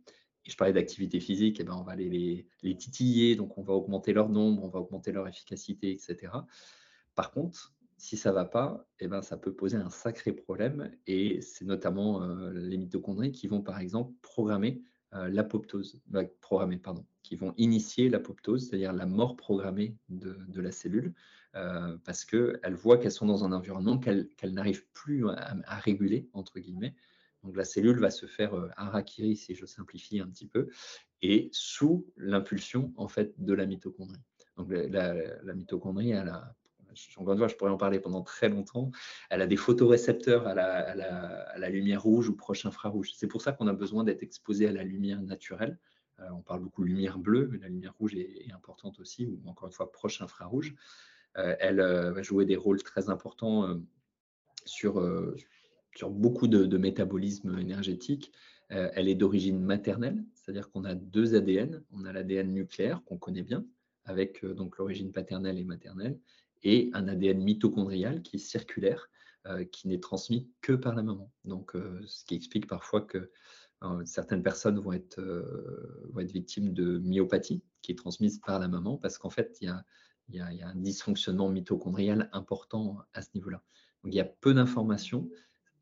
[0.47, 3.63] Et je parlais d'activité physique, et eh ben, on va les, les, titiller, donc on
[3.63, 6.33] va augmenter leur nombre, on va augmenter leur efficacité, etc.
[7.15, 10.33] Par contre, si ça ne va pas, et eh ben, ça peut poser un sacré
[10.33, 10.91] problème.
[11.07, 17.05] Et c'est notamment euh, les mitochondries qui vont, par exemple, programmer l'apoptose, bah, programmée, pardon,
[17.23, 21.15] qui vont initier l'apoptose, c'est-à-dire la mort programmée de, la cellule,
[21.55, 26.59] euh, parce qu'elles voient qu'elles sont dans un environnement qu'elles n'arrivent plus à, réguler, entre
[26.59, 26.95] guillemets.
[27.43, 30.69] Donc la cellule va se faire euh, harakiri, si je simplifie un petit peu,
[31.23, 34.21] et sous l'impulsion en fait de la mitochondrie.
[34.57, 36.55] Donc la, mitochondrie, a
[37.17, 38.91] encore une fois, je pourrais en parler pendant très longtemps.
[39.29, 43.13] Elle a des photorécepteurs à la, lumière rouge ou proche infrarouge.
[43.15, 45.79] C'est pour ça qu'on a besoin d'être exposé à la lumière naturelle.
[46.21, 49.41] Euh, on parle beaucoup de lumière bleue, mais la lumière rouge est, importante aussi, ou
[49.47, 50.75] encore une fois proche infrarouge.
[51.39, 53.81] Euh, elle euh, va jouer des rôles très importants
[54.65, 55.03] sur,
[55.95, 58.31] sur beaucoup de, de métabolisme énergétique.
[58.69, 61.83] elle est d'origine maternelle, c'est-à-dire qu'on a deux ADN.
[61.93, 63.65] On a l'ADN nucléaire qu'on connaît bien,
[64.05, 66.19] avec donc l'origine paternelle et maternelle,
[66.63, 69.09] et un ADN mitochondrial qui est circulaire,
[69.47, 71.33] euh, qui n'est transmis que par la maman.
[71.47, 73.31] Donc, euh, ce qui explique parfois que
[73.83, 75.19] euh, certaines personnes vont être,
[76.15, 79.75] victimes de myopathie qui est transmise par la maman parce qu'en fait, il
[80.29, 83.63] y a, un dysfonctionnement mitochondrial important à ce niveau-là.
[84.05, 85.31] Donc, il y a peu d'informations,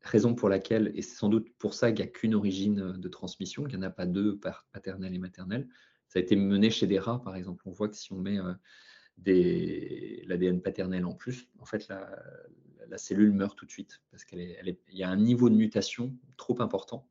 [0.01, 3.09] raison pour laquelle, et c'est sans doute pour ça qu'il n'y a qu'une origine de
[3.09, 4.39] transmission, qu'il n'y en a pas deux,
[4.71, 5.67] paternelle et maternelle.
[6.07, 7.61] Ça a été mené chez des rats, par exemple.
[7.65, 8.37] On voit que si on met
[9.25, 15.03] l'ADN paternel en plus, en fait, la, cellule meurt tout de suite parce qu'il y
[15.03, 17.07] a un niveau de mutation trop important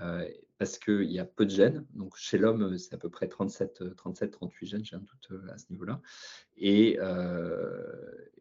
[0.00, 1.84] euh, parce qu'il y a peu de gènes.
[1.94, 5.52] Donc, chez l'homme, c'est à peu près 37, 37 38 gènes, j'ai un doute euh,
[5.52, 6.00] à ce niveau-là.
[6.56, 7.82] Et, euh,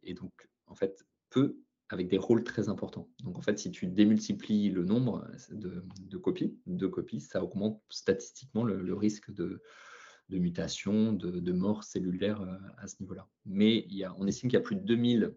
[0.04, 1.58] et, donc, en fait, peu
[1.90, 3.10] avec des rôles très importants.
[3.24, 8.64] Donc, en fait, si tu démultiplies le nombre de, copies, de copies, ça augmente statistiquement
[8.64, 9.62] le risque de,
[10.32, 13.28] de mutation, de, mort cellulaire euh, à ce niveau-là.
[13.46, 15.34] Mais y a, on estime qu'il y a plus de 2000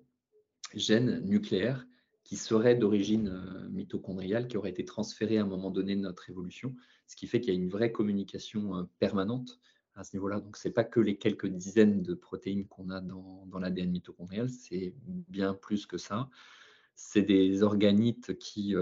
[0.74, 1.84] gènes nucléaires
[2.22, 6.30] qui seraient d'origine euh, mitochondriale, qui auraient été transférés à un moment donné de notre
[6.30, 6.74] évolution,
[7.06, 9.58] ce qui fait qu'il y a une vraie communication euh, permanente
[9.96, 10.40] à ce niveau-là.
[10.40, 14.48] Donc, ce n'est pas que les quelques dizaines de protéines qu'on a dans, l'ADN mitochondrial,
[14.48, 16.28] c'est bien plus que ça.
[16.96, 18.74] C'est des organites qui,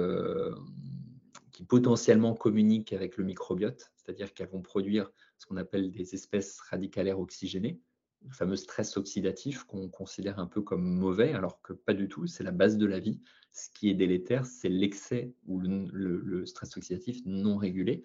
[1.52, 5.10] qui potentiellement communiquent avec le microbiote, c'est-à-dire qu'elles vont produire
[5.43, 7.80] ce qu'on appelle des espèces radicalaires oxygénées,
[8.24, 12.28] le fameux stress oxydatif qu'on considère un peu comme mauvais, alors que pas du tout,
[12.28, 13.20] c'est la base de la vie.
[13.51, 18.05] Ce qui est délétère, c'est l'excès ou le, stress oxydatif non régulé.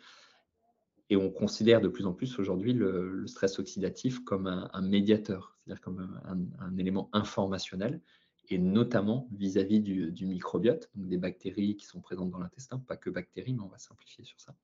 [1.12, 5.82] Et on considère de plus en plus aujourd'hui le, stress oxydatif comme un, médiateur, c'est-à-dire
[5.82, 6.20] comme
[6.60, 8.02] un, élément informationnel,
[8.50, 13.12] et notamment vis-à-vis du, microbiote, donc des bactéries qui sont présentes dans l'intestin, pas que
[13.12, 14.56] bactéries, mais on va simplifier sur ça,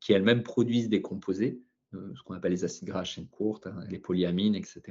[0.00, 1.60] qui elles-mêmes produisent des composés,
[2.14, 4.82] ce qu'on appelle les acides gras à chaîne courte, hein, les polyamines, etc.,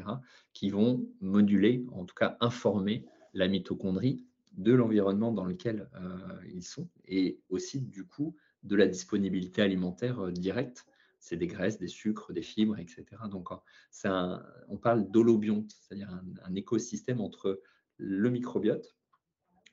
[0.54, 6.18] qui vont moduler, en tout cas informer la mitochondrie de l'environnement dans lequel euh,
[6.54, 10.86] ils sont, et aussi du coup de la disponibilité alimentaire euh, directe
[11.24, 13.06] c'est des graisses, des sucres, des fibres, etc.
[13.32, 16.10] Donc, on parle d'holobionte, c'est-à-dire
[16.44, 17.62] un, écosystème entre
[17.96, 18.98] le microbiote,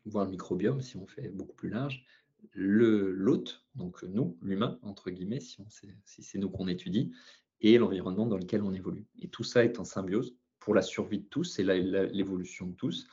[0.05, 2.05] voire le microbiome si on fait beaucoup plus large,
[2.55, 5.64] l'hôte, donc nous, l'humain, entre guillemets, si,
[6.05, 7.12] c'est nous qu'on étudie,
[7.61, 9.07] et l'environnement dans lequel on évolue.
[9.18, 13.07] Et tout ça est en symbiose pour la survie de tous et l'évolution de tous.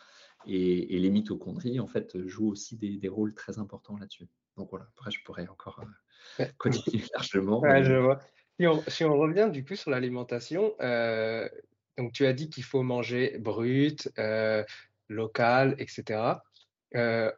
[0.45, 4.28] Et, les mitochondries, en fait, jouent aussi des, rôles très importants là-dessus.
[4.55, 5.84] Donc voilà, après, je pourrais encore
[6.39, 7.61] euh, continuer largement.
[7.84, 8.19] je vois.
[8.88, 11.47] Si on, revient du coup sur l'alimentation, euh,
[11.97, 14.63] donc tu as dit qu'il faut manger brut, euh,
[15.09, 16.39] local, etc.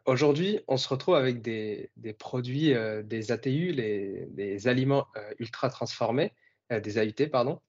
[0.06, 2.74] Aujourd'hui, on se retrouve avec des, produits,
[3.04, 5.06] des ATU, les, les aliments
[5.38, 6.32] ultra transformés,
[6.70, 7.60] des AUT, pardon,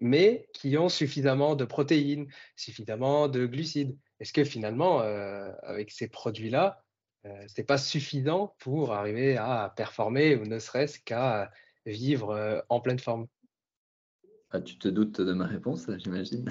[0.00, 3.96] mais qui ont suffisamment de protéines, suffisamment de glucides.
[4.20, 6.82] Est-ce que finalement, avec ces produits-là,
[7.24, 11.50] ce n'est pas suffisant pour arriver à performer ou ne serait-ce qu'à
[11.86, 13.26] vivre en pleine forme?
[14.60, 16.48] Tu te doutes de ma réponse, j'imagine.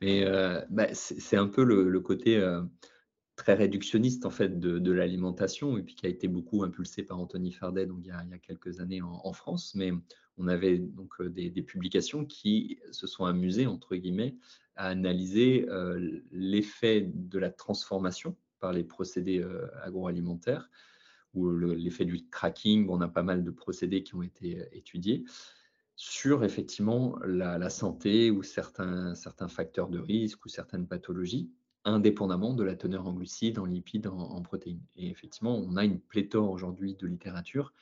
[0.00, 0.24] mais
[0.70, 2.40] bah, c'est un peu le, côté
[3.38, 7.52] très réductionniste en fait de, l'alimentation et puis qui a été beaucoup impulsé par Anthony
[7.52, 9.74] Fardet il y a, quelques années en, France.
[9.76, 9.92] Mais
[10.36, 14.36] on avait donc euh, des, publications qui se sont amusées entre guillemets
[14.74, 20.68] à analyser euh, l'effet de la transformation par les procédés euh, agroalimentaires
[21.32, 22.88] ou l'effet du cracking.
[22.88, 25.24] On a pas mal de procédés qui ont été étudiés
[25.98, 29.14] sur effectivement la, santé ou certains,
[29.48, 31.50] facteurs de risque ou certaines pathologies
[31.84, 34.82] indépendamment de la teneur en glucides, en lipides, en, protéines.
[34.94, 37.72] Et effectivement, on a une pléthore aujourd'hui de littérature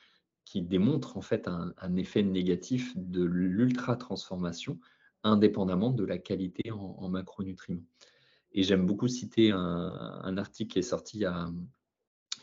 [0.45, 4.79] qui démontre en fait un, effet négatif de l'ultra-transformation
[5.23, 7.85] indépendamment de la qualité en, macronutriments.
[8.51, 11.51] Et j'aime beaucoup citer un, article qui est sorti il y, a,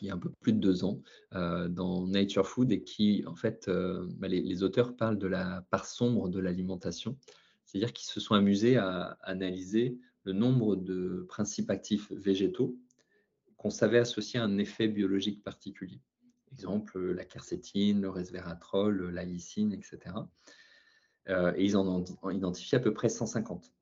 [0.01, 1.01] il y a, un peu plus de deux ans
[1.35, 5.65] euh, dans Nature Food et qui, en fait, euh, bah, les, auteurs parlent de la
[5.71, 7.17] part sombre de l'alimentation,
[7.65, 12.77] c'est-à-dire qu'ils se sont amusés à analyser le nombre de principes actifs végétaux
[13.57, 16.01] qu'on savait associer à un effet biologique particulier.
[16.53, 20.15] Exemple, la quercétine, le resveratrol, la lysine, etc.
[21.29, 23.73] Euh, et ils en ont identifié à peu près 150.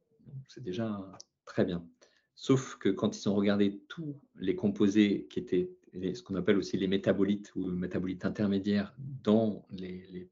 [0.49, 1.01] C'est déjà
[1.45, 1.87] très bien.
[2.35, 6.77] Sauf que quand ils ont regardé tous les composés qui étaient ce qu'on appelle aussi
[6.77, 10.29] les métabolites ou métabolites intermédiaires dans les,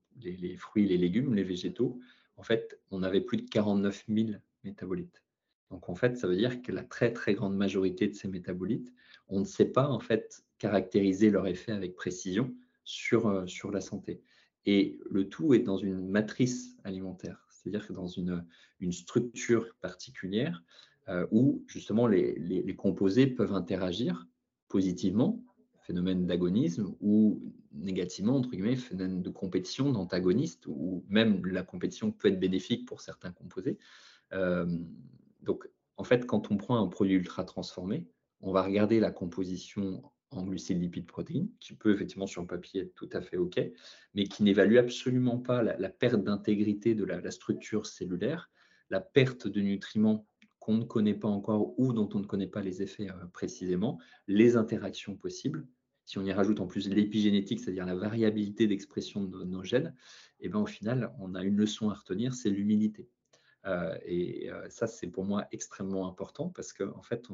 [0.56, 2.00] fruits, les légumes, les végétaux,
[2.36, 4.30] en fait, on avait plus de 49 000
[4.64, 5.22] métabolites.
[5.70, 8.92] Donc en fait, ça veut dire que la très très grande majorité de ces métabolites,
[9.28, 12.54] on ne sait pas en fait caractériser leur effet avec précision
[12.84, 14.22] sur, euh, sur la santé.
[14.66, 18.44] Et le tout est dans une matrice alimentaire, c'est-à-dire que dans une,
[18.80, 20.62] une structure particulière
[21.08, 24.28] euh, où justement les, les, composés peuvent interagir
[24.68, 25.42] positivement,
[25.91, 32.28] phénomène d'agonisme, ou négativement, entre guillemets, phénomène de compétition, d'antagoniste, ou même la compétition peut
[32.28, 33.76] être bénéfique pour certains composés.
[34.32, 34.66] Euh,
[35.43, 38.07] donc, en fait, quand on prend un produit ultra transformé,
[38.41, 42.82] on va regarder la composition en glucides, lipides, protéines, qui peut effectivement sur le papier
[42.82, 43.61] être tout à fait OK,
[44.14, 48.49] mais qui n'évalue absolument pas la, perte d'intégrité de la, structure cellulaire,
[48.91, 50.24] la perte de nutriments
[50.61, 53.99] qu'on ne connaît pas encore ou dont on ne connaît pas les effets euh, précisément,
[54.28, 55.66] les interactions possibles.
[56.11, 59.94] Si on y rajoute en plus l'épigénétique, c'est-à-dire la variabilité d'expression de nos gènes,
[60.40, 63.08] et eh ben, au final, on a une leçon à retenir, c'est l'humilité.
[63.64, 67.28] Euh, et euh, ça, c'est pour moi extrêmement important parce qu'en en fait,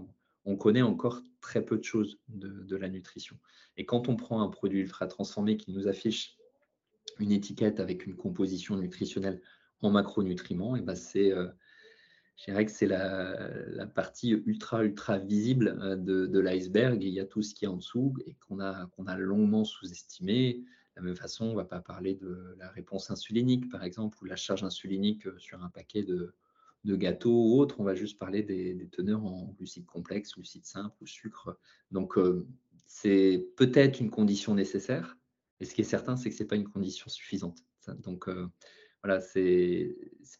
[0.44, 3.38] on, connaît encore très peu de choses de, la nutrition.
[3.78, 6.36] Et quand on prend un produit ultra transformé qui nous affiche
[7.18, 9.40] une étiquette avec une composition nutritionnelle
[9.80, 11.48] en macronutriments, et ben c'est, euh,
[12.37, 17.03] je dirais que c'est la, partie ultra ultra visible de, de l'iceberg.
[17.03, 19.64] Il y a tout ce qui est en dessous et qu'on a qu'on a longuement
[19.64, 20.64] sous-estimé.
[20.97, 24.18] De la même façon, on ne va pas parler de la réponse insulinique, par exemple,
[24.22, 26.34] ou la charge insulinique euh, sur un paquet de,
[26.84, 27.80] gâteaux ou autre.
[27.80, 31.59] On va juste parler des, teneurs en glucides complexes, glucides simples ou sucre.
[31.91, 32.47] Donc, euh,
[32.87, 35.18] c'est peut-être une condition nécessaire,
[35.61, 37.59] et ce qui est certain, c'est que ce n'est pas une condition suffisante.
[37.99, 38.28] Donc,
[39.03, 39.94] voilà, il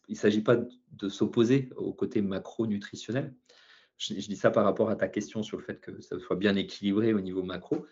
[0.09, 0.57] ne s'agit pas
[0.91, 3.33] de s'opposer au côté macro-nutritionnel.
[3.97, 6.55] Je, dis ça par rapport à ta question sur le fait que ça soit bien
[6.55, 7.85] équilibré au niveau macro.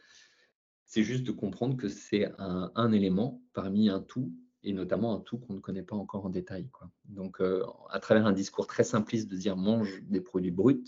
[0.85, 4.31] C'est juste de comprendre que c'est un, élément parmi un tout,
[4.63, 6.69] et notamment un tout qu'on ne connaît pas encore en détail.
[7.05, 7.41] Donc,
[7.89, 10.83] à travers un discours très simpliste de dire mange des produits bruts,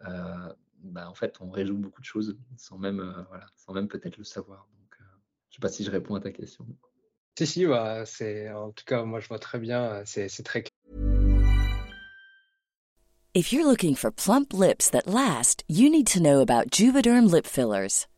[0.00, 4.24] bah, en fait, on résout beaucoup de choses sans même, voilà, sans même peut-être le
[4.24, 4.68] savoir.
[4.98, 6.66] Je ne sais pas si je réponds à ta question.
[7.38, 10.64] Si, si, bah, c'est, en tout cas, moi je vois très bien, c'est, c'est très.
[13.34, 17.44] If you're looking for plump lips that last, you need to know about Juvederm lip
[17.46, 18.06] fillers.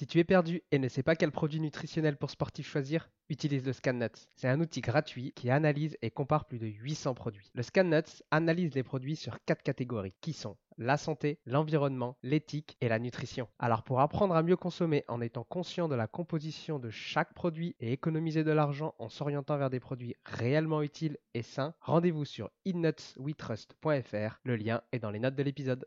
[0.00, 3.66] Si tu es perdu et ne sais pas quel produit nutritionnel pour sportif choisir, utilise
[3.66, 4.28] le ScanNuts.
[4.34, 7.50] C'est un outil gratuit qui analyse et compare plus de 800 produits.
[7.52, 12.88] Le ScanNuts analyse les produits sur quatre catégories qui sont la santé, l'environnement, l'éthique et
[12.88, 13.46] la nutrition.
[13.58, 17.76] Alors pour apprendre à mieux consommer en étant conscient de la composition de chaque produit
[17.78, 22.50] et économiser de l'argent en s'orientant vers des produits réellement utiles et sains, rendez-vous sur
[22.64, 24.40] innutswetrust.fr.
[24.44, 25.84] Le lien est dans les notes de l'épisode.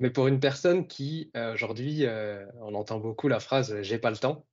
[0.00, 4.10] Mais pour une personne qui, euh, aujourd'hui, euh, on entend beaucoup la phrase j'ai pas
[4.10, 4.44] le temps,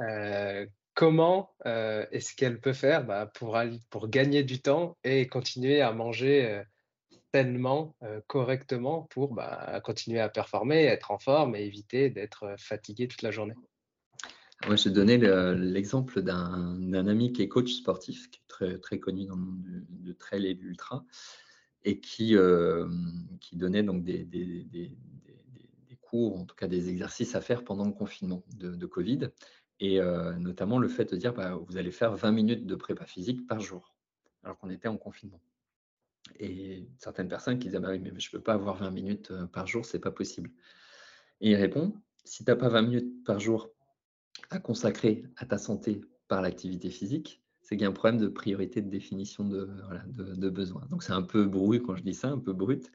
[0.00, 3.58] euh, comment est-ce qu'elle peut faire bah, pour,
[3.90, 6.62] pour gagner du temps et continuer à manger
[7.32, 7.96] sainement,
[8.26, 13.30] correctement pour bah, continuer à performer, être en forme et éviter d'être fatigué toute la
[13.30, 13.54] journée?
[14.66, 19.24] Moi, j'ai donné l'exemple d'un ami qui est coach sportif, qui est très, très connu
[19.24, 21.04] dans le monde du, du trail et de l'ultra
[21.84, 22.88] et qui, euh,
[23.40, 24.26] qui donnait donc des,
[26.00, 29.30] cours, en tout cas des exercices à faire pendant le confinement de, Covid,
[29.78, 33.06] et euh, notamment le fait de dire bah, vous allez faire 20 minutes de prépa
[33.06, 33.94] physique par jour,
[34.42, 35.40] alors qu'on était en confinement.
[36.38, 39.46] Et certaines personnes qui disaient bah mais je ne peux pas avoir 20 minutes euh,
[39.46, 40.50] par jour, c'est pas possible.
[41.40, 43.70] Et il répond si tu n'as pas 20 minutes par jour
[44.50, 48.26] à consacrer à ta santé par l'activité physique, c'est qu'il y a un problème de
[48.26, 49.70] priorité de définition de,
[50.08, 50.84] de, besoin.
[50.90, 52.90] Donc c'est un peu brut quand je dis ça, un peu brut,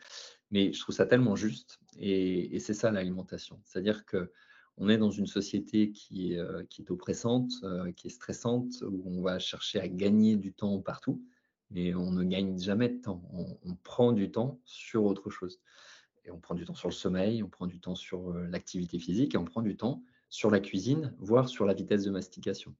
[0.51, 1.80] mais je trouve ça tellement juste.
[1.97, 3.61] Et, c'est ça l'alimentation.
[3.63, 4.34] C'est-à-dire que
[4.76, 9.21] on est dans une société qui est, euh, oppressante, euh, qui est stressante, où on
[9.21, 11.23] va chercher à gagner du temps partout,
[11.71, 13.23] mais on ne gagne jamais de temps.
[13.32, 15.61] On, on prend du temps sur autre chose.
[16.26, 18.99] Et on prend du temps sur le sommeil, on prend du temps sur euh, l'activité
[18.99, 22.76] physique et on prend du temps sur la cuisine, voire sur la vitesse de mastication.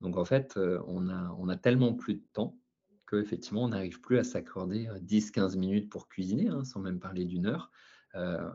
[0.00, 1.08] Donc en fait, euh, on
[1.48, 2.58] a, tellement plus de temps
[3.08, 7.24] qu'effectivement, on n'arrive plus à s'accorder 10-15 euh, minutes pour cuisiner, hein, sans même parler
[7.24, 7.70] d'une heure.
[8.16, 8.50] Euh,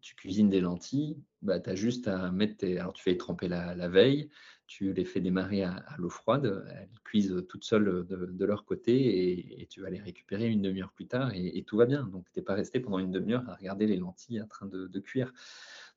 [0.00, 2.78] tu cuisines des lentilles, bah, tu as juste à mettre tes...
[2.78, 4.28] Alors tu fais tremper la, veille,
[4.66, 9.66] tu les fais démarrer à, l'eau froide, elles cuisent toutes seules de, leur côté et,
[9.66, 12.04] tu vas les récupérer une demi-heure plus tard et, tout va bien.
[12.04, 15.00] Donc tu n'es pas resté pendant une demi-heure à regarder les lentilles en train de
[15.00, 15.32] cuire.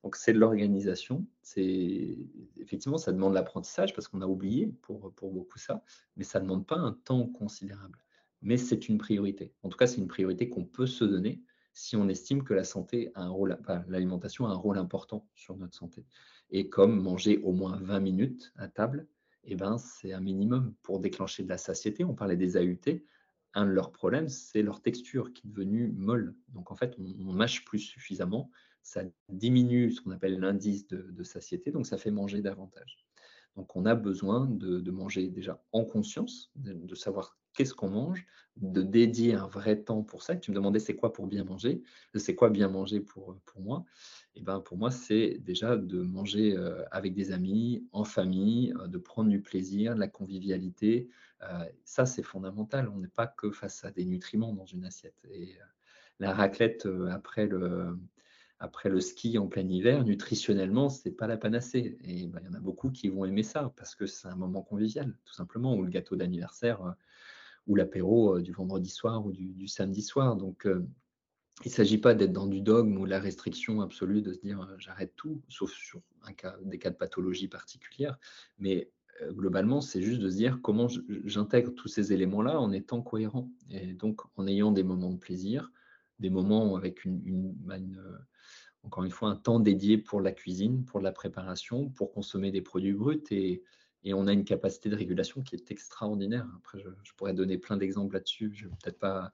[0.02, 1.24] Donc c'est de l'organisation.
[1.42, 2.18] C'est
[2.60, 5.82] effectivement ça demande l'apprentissage parce qu'on a oublié pour, pour beaucoup ça,
[6.16, 7.98] mais ça demande pas un temps considérable.
[8.42, 9.52] Mais c'est une priorité.
[9.62, 11.42] En tout cas, c'est une priorité qu'on peut se donner
[11.74, 15.56] si on estime que la santé a un rôle, l'alimentation a un rôle important sur
[15.56, 16.04] notre santé.
[16.50, 19.06] Et comme manger au moins 20 minutes à table,
[19.44, 22.04] eh ben, c'est un minimum pour déclencher de la satiété.
[22.04, 23.00] On parlait des AUT.
[23.54, 26.34] un de leurs problèmes, c'est leur texture qui est devenue molle.
[26.48, 28.50] Donc en fait, on, on mâche plus suffisamment,
[28.82, 32.98] ça diminue ce qu'on appelle l'indice de, satiété, donc ça fait manger davantage.
[33.56, 38.26] Donc on a besoin de, manger déjà en conscience, de, de savoir qu'est-ce qu'on mange,
[38.56, 40.36] de dédier un vrai temps pour ça.
[40.36, 41.82] Tu me demandais c'est quoi pour bien manger,
[42.14, 43.84] c'est quoi bien manger pour, pour moi?
[44.34, 48.86] Et ben pour moi, c'est déjà de manger euh, avec des amis, en famille, euh,
[48.86, 51.08] de prendre du plaisir, de la convivialité.
[51.42, 52.88] Euh, ça, c'est fondamental.
[52.88, 55.26] On n'est pas que face à des nutriments dans une assiette.
[55.30, 55.56] Et
[56.18, 57.98] la raclette après le,
[58.62, 61.98] après le ski en plein hiver, nutritionnellement, c'est pas la panacée.
[62.04, 64.36] Et ben, il y en a beaucoup qui vont aimer ça parce que c'est un
[64.36, 66.94] moment convivial, tout simplement, ou le gâteau d'anniversaire
[67.66, 70.36] ou l'apéro du vendredi soir ou du, samedi soir.
[70.36, 74.38] Donc, il ne s'agit pas d'être dans du dogme ou la restriction absolue, de se
[74.38, 76.00] dire j'arrête tout, sauf sur
[76.62, 78.16] des cas de pathologie particulière.
[78.60, 78.92] Mais
[79.30, 80.86] globalement, c'est juste de se dire comment
[81.24, 83.50] j'intègre tous ces éléments-là en étant cohérent.
[83.70, 85.72] Et donc en ayant des moments de plaisir,
[86.20, 87.56] des moments avec une,
[88.84, 92.62] encore une fois un temps dédié pour la cuisine, pour la préparation, pour consommer des
[92.62, 93.22] produits bruts.
[93.30, 93.62] Et,
[94.14, 96.48] on a une capacité de régulation qui est extraordinaire.
[96.56, 98.50] Après, je, je pourrais donner plein d'exemples là-dessus.
[98.52, 99.32] Je ne vais peut-être pas,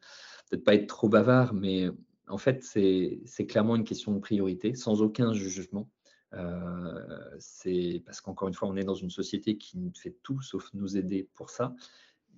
[0.51, 1.89] peut pas être trop bavard, mais
[2.29, 5.89] en fait, c'est clairement une question de priorité, sans aucun jugement.
[6.35, 10.73] Euh, c'est parce qu'encore une fois, on est dans une société qui fait tout sauf
[10.75, 11.75] nous aider pour ça,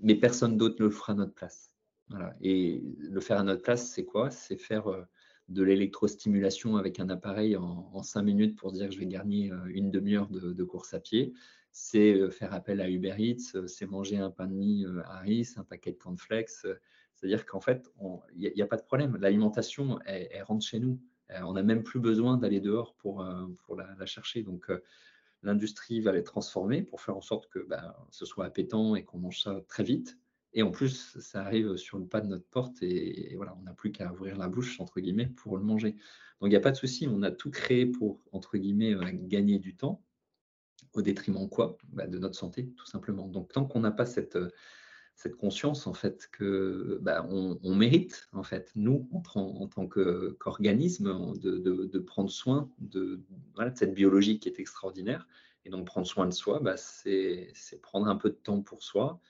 [0.00, 1.74] mais personne d'autre ne le fera à notre place.
[2.08, 2.34] Voilà.
[2.40, 4.30] Et le faire à notre place, c'est quoi?
[4.30, 5.02] C'est faire euh,
[5.50, 9.50] de l'électrostimulation avec un appareil en, en, cinq minutes pour dire que je vais gagner
[9.50, 11.34] euh, une demi-heure de, course à pied.
[11.72, 15.54] C'est euh, faire appel à Uber Eats, euh, c'est manger un pain de mie Harris,
[15.56, 16.50] un paquet de cornflakes.
[17.14, 17.92] C'est-à-dire qu'en fait,
[18.36, 19.16] il n'y a, pas de problème.
[19.16, 20.98] L'alimentation, elle, rentre chez nous.
[21.28, 23.28] On n'a même plus besoin d'aller dehors pour,
[23.64, 24.42] pour la, chercher.
[24.42, 24.70] Donc,
[25.42, 29.18] l'industrie va les transformer pour faire en sorte que bah, ce soit appétant et qu'on
[29.18, 30.16] mange ça très vite.
[30.52, 33.72] Et en plus, ça arrive sur le pas de notre porte et, voilà, on n'a
[33.72, 35.92] plus qu'à ouvrir la bouche, entre guillemets, pour le manger.
[36.40, 39.58] Donc, il n'y a pas de souci, on a tout créé pour, entre guillemets, gagner
[39.58, 40.02] du temps.
[40.92, 41.78] Au détriment quoi?
[41.92, 43.28] Bah, De notre santé, tout simplement.
[43.28, 44.36] Donc, tant qu'on n'a pas cette,
[45.20, 51.98] cette conscience en fait que bah, on, mérite en fait nous en, tant qu'organisme de,
[51.98, 53.20] prendre soin de,
[53.74, 55.28] cette biologie qui est extraordinaire
[55.66, 59.20] et donc prendre soin de soi bah, c'est prendre un peu de temps pour soi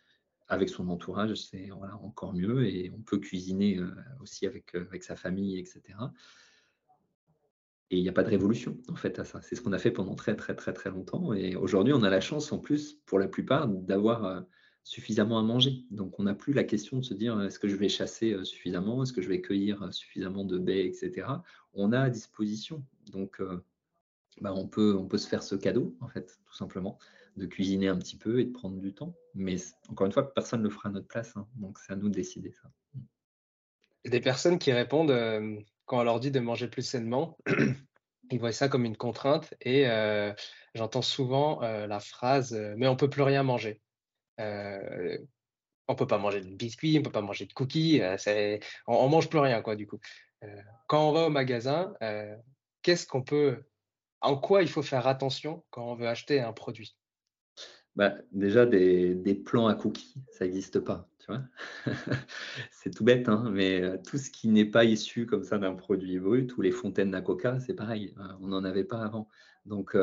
[0.50, 3.90] avec son entourage c'est voilà, encore mieux et on peut cuisiner euh,
[4.20, 5.82] aussi avec, euh, avec sa famille etc
[7.90, 9.78] et il n'y a pas de révolution en fait à ça c'est ce qu'on a
[9.78, 12.94] fait pendant très très très très longtemps et aujourd'hui on a la chance en plus
[13.06, 14.40] pour la plupart d'avoir euh,
[14.82, 15.84] suffisamment à manger.
[15.90, 19.02] Donc on n'a plus la question de se dire est-ce que je vais chasser suffisamment,
[19.02, 21.26] est-ce que je vais cueillir suffisamment de baies, etc.
[21.74, 22.82] On a à disposition.
[23.12, 23.40] Donc
[24.40, 26.98] bah, on, peut, on peut se faire ce cadeau, en fait, tout simplement,
[27.36, 29.14] de cuisiner un petit peu et de prendre du temps.
[29.34, 29.56] Mais
[29.88, 31.36] encore une fois, personne ne le fera à notre place.
[31.36, 31.46] Hein.
[31.56, 32.70] donc c'est à nous de décider ça.
[34.04, 37.38] Des personnes qui répondent euh, quand on leur dit de manger plus sainement.
[38.30, 40.32] ils voient ça comme une contrainte et euh,
[40.74, 43.80] j'entends souvent euh, la phrase mais on peut plus rien manger.
[44.38, 48.00] On peut pas manger de biscuits, on peut pas manger de cookies,
[48.86, 49.98] on, on, mange plus rien quoi du coup.
[50.86, 51.92] Quand on va au magasin,
[52.80, 53.64] qu'est-ce qu'on peut,
[54.22, 56.96] en quoi il faut faire attention quand on veut acheter un produit?
[57.96, 61.42] Bah, déjà des, des, plans à cookies, ça n'existe pas, tu vois.
[62.70, 66.18] c'est tout bête, hein, mais tout ce qui n'est pas issu comme ça d'un produit
[66.18, 69.28] brut ou les fontaines à coca, c'est pareil, on n'en avait pas avant.
[69.66, 69.96] Donc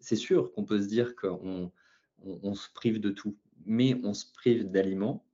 [0.00, 1.72] c'est sûr qu'on peut se dire qu'on
[2.24, 3.36] on, on se prive de tout
[3.66, 5.26] mais on se prive d'aliments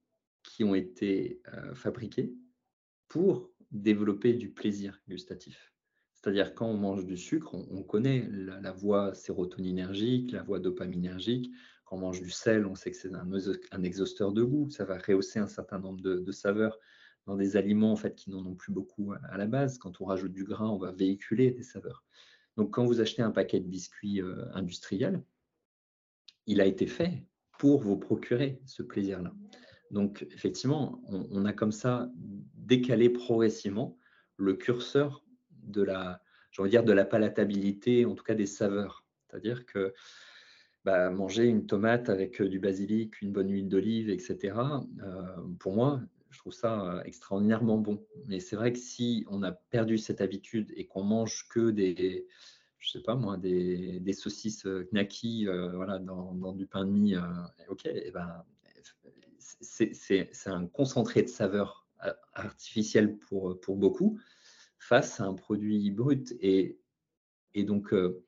[0.43, 2.35] qui ont été euh, fabriqués
[3.09, 5.72] pour développer du plaisir gustatif.
[6.23, 11.51] C'est-à-dire quand on mange du sucre, on, on connaît la, voie sérotoninergique, la voie dopaminergique.
[11.85, 13.29] Quand on mange du sel, on sait que c'est un,
[13.73, 14.70] un, exhausteur de goût.
[14.70, 16.79] Ça va rehausser un certain nombre de, saveurs
[17.27, 19.79] dans des aliments en fait qui n'en ont plus beaucoup à, la base.
[19.79, 22.05] Quand on rajoute du gras, on va véhiculer des saveurs.
[22.57, 25.23] Donc quand vous achetez un paquet de biscuits euh, industriels,
[26.47, 27.25] il a été fait
[27.59, 29.33] pour vous procurer ce plaisir-là.
[29.91, 32.11] Donc, effectivement, on, a comme ça
[32.55, 33.99] décalé progressivement
[34.39, 35.22] le curseur
[35.63, 36.21] de la,
[36.67, 39.05] dire, de la palatabilité, en tout cas des saveurs.
[39.29, 39.95] C'est-à-dire que
[40.85, 44.55] bah, manger une tomate avec du basilic, une bonne huile d'olive, etc.,
[45.03, 45.23] euh,
[45.59, 46.01] pour moi,
[46.31, 48.05] je trouve ça extraordinairement bon.
[48.27, 52.27] Mais c'est vrai que si on a perdu cette habitude et qu'on mange que des,
[52.79, 56.91] je sais pas moi, des, des saucisses knacky euh, voilà, dans, dans, du pain de
[56.91, 57.21] mie, euh,
[57.69, 58.45] ok, et eh ben,
[59.61, 61.87] c'est un concentré de saveur
[62.35, 64.19] artificielle pour, pour beaucoup
[64.83, 66.35] face à un produit brut.
[66.41, 66.78] Et,
[67.55, 68.24] et donc, euh,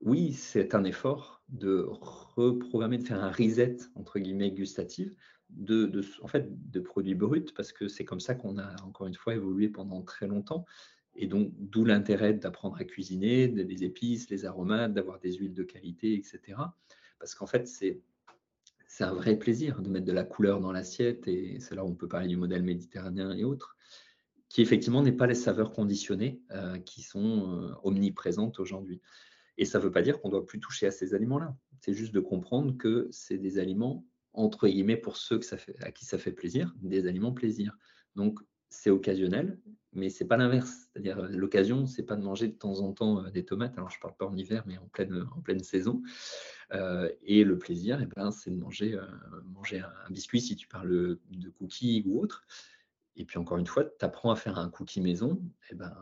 [0.00, 5.12] oui, c'est un effort de reprogrammer, de faire un reset, entre guillemets, gustatif,
[5.50, 9.14] de, en fait, de produits bruts, parce que c'est comme ça qu'on a, encore une
[9.14, 10.64] fois, évolué pendant très longtemps.
[11.16, 15.62] Et donc, d'où l'intérêt d'apprendre à cuisiner, des épices, les aromates, d'avoir des huiles de
[15.62, 16.58] qualité, etc.
[17.18, 18.00] Parce qu'en fait, c'est
[18.86, 21.88] c'est un vrai plaisir de mettre de la couleur dans l'assiette, et c'est là où
[21.88, 23.76] on peut parler du modèle méditerranéen et autres,
[24.54, 29.00] qui effectivement n'est pas les saveurs conditionnées euh, qui sont euh, omniprésentes aujourd'hui.
[29.58, 31.56] Et ça ne veut pas dire qu'on ne doit plus toucher à ces aliments-là.
[31.80, 35.74] C'est juste de comprendre que c'est des aliments, entre guillemets, pour ceux que ça fait,
[35.82, 37.76] à qui ça fait plaisir, des aliments plaisir.
[38.14, 38.38] Donc,
[38.68, 39.58] c'est occasionnel,
[39.92, 40.86] mais c'est pas l'inverse.
[40.92, 43.76] C'est-à-dire, euh, l'occasion, c'est pas de manger de temps en temps des tomates.
[43.76, 46.00] Alors, je parle pas en hiver, mais en pleine, en pleine saison.
[47.22, 48.96] et le plaisir, eh ben, c'est de manger,
[49.46, 52.46] manger un biscuit si tu parles de cookies ou autre.
[53.16, 55.94] Et puis encore une fois, tu apprends à faire un cookie maison, et eh ben,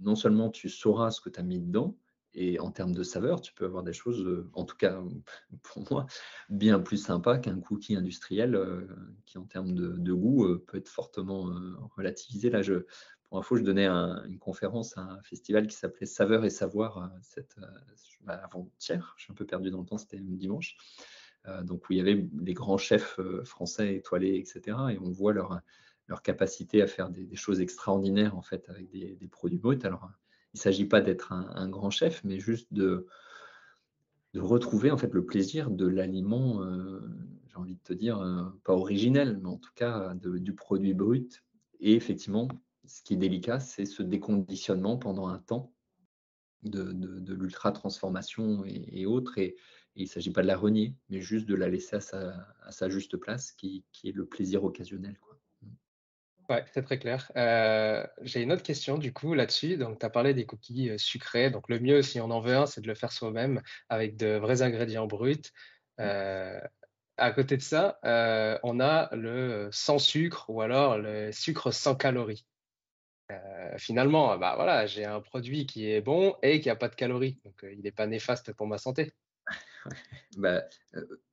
[0.00, 1.96] non seulement tu sauras ce que tu as mis dedans,
[2.38, 5.02] et en termes de saveur, tu peux avoir des choses, euh, en tout cas
[5.62, 6.06] pour moi,
[6.50, 8.86] bien plus sympas qu'un cookie industriel euh,
[9.24, 11.50] qui, en termes de, goût, euh, peut être fortement
[11.96, 12.50] relativisé.
[12.50, 12.84] Là, je,
[13.24, 17.10] pour info, je donnais une conférence à un festival qui s'appelait Saveur et Savoir
[18.20, 19.14] bah, avant-hier.
[19.16, 20.76] Je suis un peu perdu dans le temps, c'était dimanche.
[21.62, 24.76] donc, où il y avait les grands chefs français étoilés, etc.
[24.90, 25.60] Et on voit leur
[26.08, 29.78] leur capacité à faire des, choses extraordinaires en fait avec des, produits bruts.
[29.82, 30.08] Alors,
[30.54, 33.06] il ne s'agit pas d'être un, grand chef, mais juste de,
[34.34, 37.00] retrouver en fait le plaisir de l'aliment, euh,
[37.48, 41.42] j'ai envie de te dire, euh, pas originel, mais en tout cas du produit brut.
[41.80, 42.48] Et effectivement,
[42.86, 45.72] ce qui est délicat, c'est ce déconditionnement pendant un temps
[46.62, 49.38] de, l'ultra-transformation et, autres.
[49.38, 49.56] Et,
[49.98, 52.00] il ne s'agit pas de la renier, mais juste de la laisser à
[52.70, 55.18] sa, juste place, qui, est le plaisir occasionnel.
[56.48, 57.30] Ouais, c'est très clair.
[57.36, 59.76] Euh, j'ai une autre question du coup là-dessus.
[59.76, 61.50] Donc, tu as parlé des cookies euh, sucrés.
[61.50, 64.36] Donc, le mieux, si on en veut un, c'est de le faire soi-même avec de
[64.36, 65.42] vrais ingrédients bruts.
[65.98, 66.60] Euh,
[67.16, 67.98] à côté de ça,
[68.62, 72.46] on a le sans sucre ou alors le sucre sans calories.
[73.78, 77.40] finalement, bah voilà, j'ai un produit qui est bon et qui n'a pas de calories.
[77.44, 79.12] Donc, il n'est pas néfaste pour ma santé.
[80.36, 80.62] bah,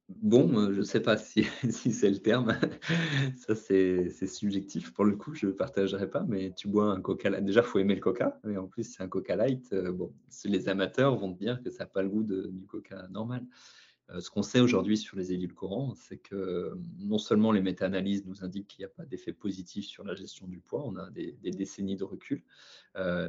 [0.10, 2.58] Bon, je ne sais pas si, c'est le terme.
[3.38, 4.94] Ça, c'est subjectif.
[4.94, 7.46] Pour le coup, je ne partagerai pas, mais tu bois un Coca Light.
[7.46, 8.40] Déjà, il faut aimer le Coca.
[8.44, 9.74] Mais en plus, c'est un Coca Light.
[9.74, 10.14] bon,
[10.46, 13.46] les amateurs vont te dire que ça n'a pas le goût du Coca normal.
[14.20, 18.68] Ce qu'on sait aujourd'hui sur les édulcorants, c'est que non seulement les méta-analyses nous indiquent
[18.68, 21.96] qu'il n'y a pas d'effet positif sur la gestion du poids, on a des, décennies
[21.96, 22.44] de recul,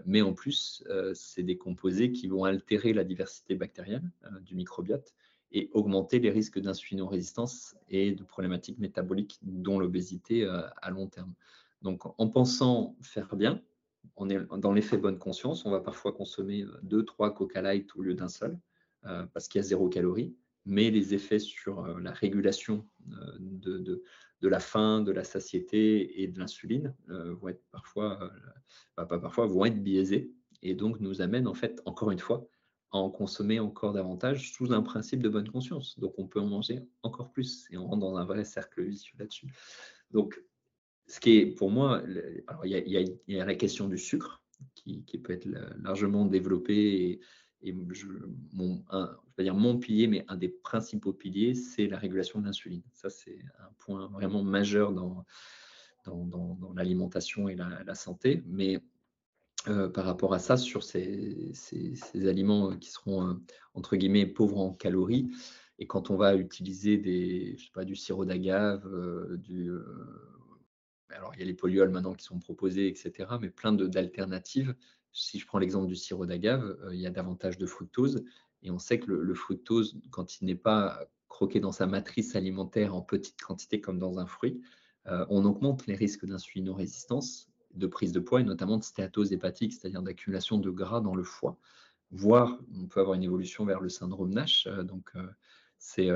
[0.05, 4.11] mais en plus, c'est des composés qui vont altérer la diversité bactérienne
[4.43, 5.15] du microbiote
[5.55, 11.33] et augmenter les risques d'insulinorésistance et de problématiques métaboliques, dont l'obésité euh, à long terme.
[11.81, 13.63] Donc, en pensant faire bien,
[14.17, 17.95] on est dans l'effet bonne conscience, on va parfois consommer euh, deux, trois Coca Light
[17.95, 18.59] au lieu d'un seul,
[19.07, 20.35] euh, parce qu'il y a zéro calorie,
[20.67, 22.89] mais les effets sur la régulation
[23.39, 23.79] de,
[24.41, 28.31] de, la faim, de la satiété et de l'insuline vont être parfois,
[28.97, 32.49] pas parfois, vont être biaisés et donc nous amènent en fait, encore une fois,
[32.91, 35.99] en consommer encore davantage sous un principe de bonne conscience.
[35.99, 39.17] Donc on peut en manger encore plus et on rentre dans un vrai cercle vicieux
[39.19, 39.53] là-dessus.
[40.11, 40.41] Donc
[41.07, 42.03] ce qui est pour moi,
[42.47, 44.43] alors il y, a, la question du sucre
[44.75, 45.47] qui, peut être
[45.83, 47.21] largement développée et,
[47.73, 48.07] je,
[48.53, 48.85] mon,
[49.39, 52.83] dire mon pilier, mais un des principaux piliers, c'est la régulation de l'insuline.
[52.93, 55.25] Ça, c'est un point vraiment majeur dans,
[56.07, 58.43] dans, l'alimentation et la, santé.
[58.47, 58.83] Mais
[59.69, 61.53] euh, par rapport à ça sur ces,
[62.15, 63.35] aliments euh, qui seront euh,
[63.73, 65.31] entre guillemets pauvres en calories.
[65.79, 68.87] Et quand on va utiliser des, je sais pas, du sirop d'agave,
[69.39, 69.73] du,
[71.11, 74.77] alors il y a les polyols maintenant qui sont proposés, etc., mais plein d'alternatives.
[75.15, 78.25] Si je prends l'exemple du sirop d'agave, il y a davantage de fructose.
[78.63, 82.95] Et on sait que le, fructose, quand il n'est pas croqué dans sa matrice alimentaire
[82.95, 84.61] en petite quantité comme dans un fruit,
[85.07, 90.03] on augmente les risques d'insulinorésistance de prise de poids et notamment de stéatose hépatique, c'est-à-dire
[90.03, 91.59] d'accumulation de gras dans le foie,
[92.11, 94.67] voire on peut avoir une évolution vers le syndrome NASH.
[94.67, 95.27] Euh, donc, euh,
[95.79, 96.07] c'est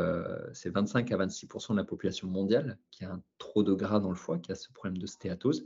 [0.70, 4.08] 25 euh, à 26% de la population mondiale qui a un trop de gras dans
[4.08, 5.64] le foie, qui a ce problème de stéatose,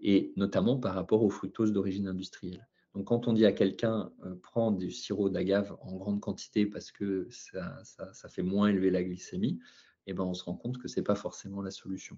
[0.00, 2.66] et notamment par rapport au fructose d'origine industrielle.
[2.94, 7.26] Donc, quand on dit à quelqu'un prends du sirop d'agave en grande quantité parce que
[7.30, 9.58] ça, fait moins élever la glycémie,
[10.06, 12.16] eh ben, on se rend compte que ce n'est pas forcément la solution.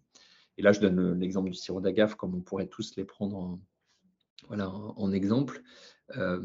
[0.58, 3.60] Et là, je donne l'exemple du sirop d'agave, comme on pourrait tous les prendre en,
[4.48, 5.62] voilà, en, exemple.
[6.16, 6.42] Euh,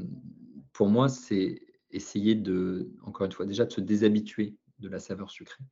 [0.73, 1.61] pour moi, c'est
[1.91, 5.63] essayer de, encore une fois, déjà de se déshabituer de la saveur sucrée.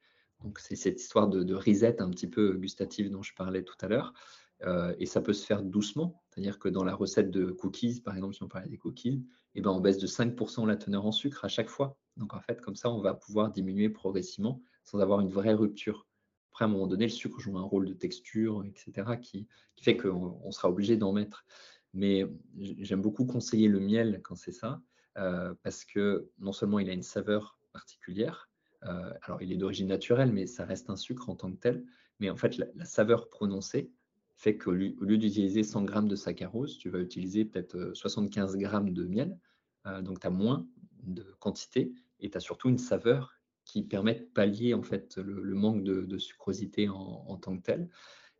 [0.43, 3.87] Donc, c'est cette histoire de, de, un petit peu gustative dont je parlais tout à
[3.87, 4.13] l'heure.
[4.63, 6.21] Euh, et ça peut se faire doucement.
[6.39, 9.25] C'est-à-dire que dans la recette de cookies, par exemple, si on parlait des cookies,
[9.55, 11.97] eh ben, on baisse de 5% la teneur en sucre à chaque fois.
[12.15, 16.07] Donc, en fait, comme ça, on va pouvoir diminuer progressivement sans avoir une vraie rupture
[16.51, 19.49] Après, à un moment donné, le sucre joue un rôle de texture, etc., qui,
[19.81, 21.43] fait qu'on sera obligé d'en mettre.
[21.93, 22.25] Mais
[22.57, 24.81] j'aime beaucoup conseiller le miel quand c'est ça,
[25.17, 28.49] euh, parce que non seulement il a une saveur particulière,
[28.85, 31.83] euh, alors il est d'origine naturelle, mais ça reste un sucre en tant que tel,
[32.19, 33.91] mais en fait la, saveur prononcée
[34.39, 39.03] fait qu'au lieu, d'utiliser 100 g de saccharose, tu vas utiliser peut-être 75 g de
[39.03, 39.37] miel,
[40.01, 40.65] donc tu as moins
[41.03, 43.35] de quantité et tu as surtout une saveur
[43.65, 47.89] qui permet de pallier en fait le, manque de, sucrosité en, tant que tel.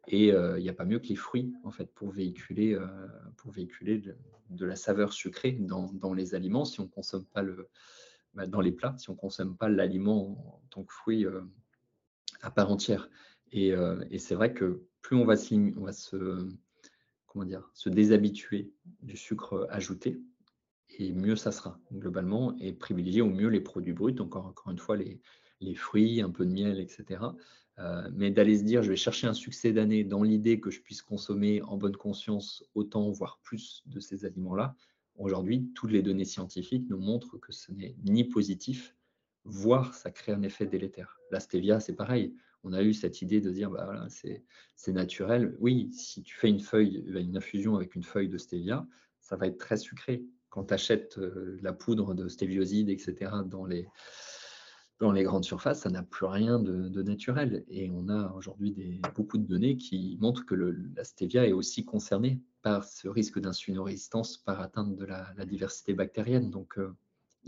[0.08, 2.88] Et euh, il n'y a pas mieux que les fruits en fait pour véhiculer, euh,
[3.36, 4.02] pour véhiculer
[4.50, 7.68] de, la saveur sucrée dans, les aliments si on consomme pas le
[8.34, 11.42] bah, dans les plats si on consomme pas l'aliment en, tant que fruit euh,
[12.42, 13.10] à part entière.
[13.52, 13.74] Et,
[14.20, 15.50] c'est vrai que plus on va, se
[17.90, 18.72] déshabituer
[19.02, 20.20] du sucre ajouté,
[20.98, 24.98] et mieux ça sera globalement, et privilégier au mieux les produits bruts, encore, une fois
[24.98, 25.22] les,
[25.76, 27.22] fruits, un peu de miel, etc.
[27.80, 30.82] Euh, mais d'aller se dire, je vais chercher un succès d'année dans l'idée que je
[30.82, 34.76] puisse consommer en bonne conscience autant, voire plus de ces aliments-là.
[35.16, 38.96] Aujourd'hui, toutes les données scientifiques nous montrent que ce n'est ni positif,
[39.44, 41.20] voire ça crée un effet délétère.
[41.32, 42.36] La stevia, c'est pareil.
[42.64, 45.56] On a eu cette idée de dire, bah c'est naturel.
[45.60, 48.86] Oui, si tu fais une feuille, une infusion avec une feuille de stevia,
[49.20, 53.66] ça va être très sucré quand tu achètes euh, la poudre de stévioside, etc., dans
[53.66, 53.88] les,
[55.00, 57.64] dans les grandes surfaces, ça n'a plus rien de, naturel.
[57.70, 62.42] Et on a aujourd'hui beaucoup de données qui montrent que la stevia est aussi concernée
[62.62, 66.50] par ce risque d'insulinorésistance par atteinte de la, diversité bactérienne.
[66.50, 66.94] Donc, euh,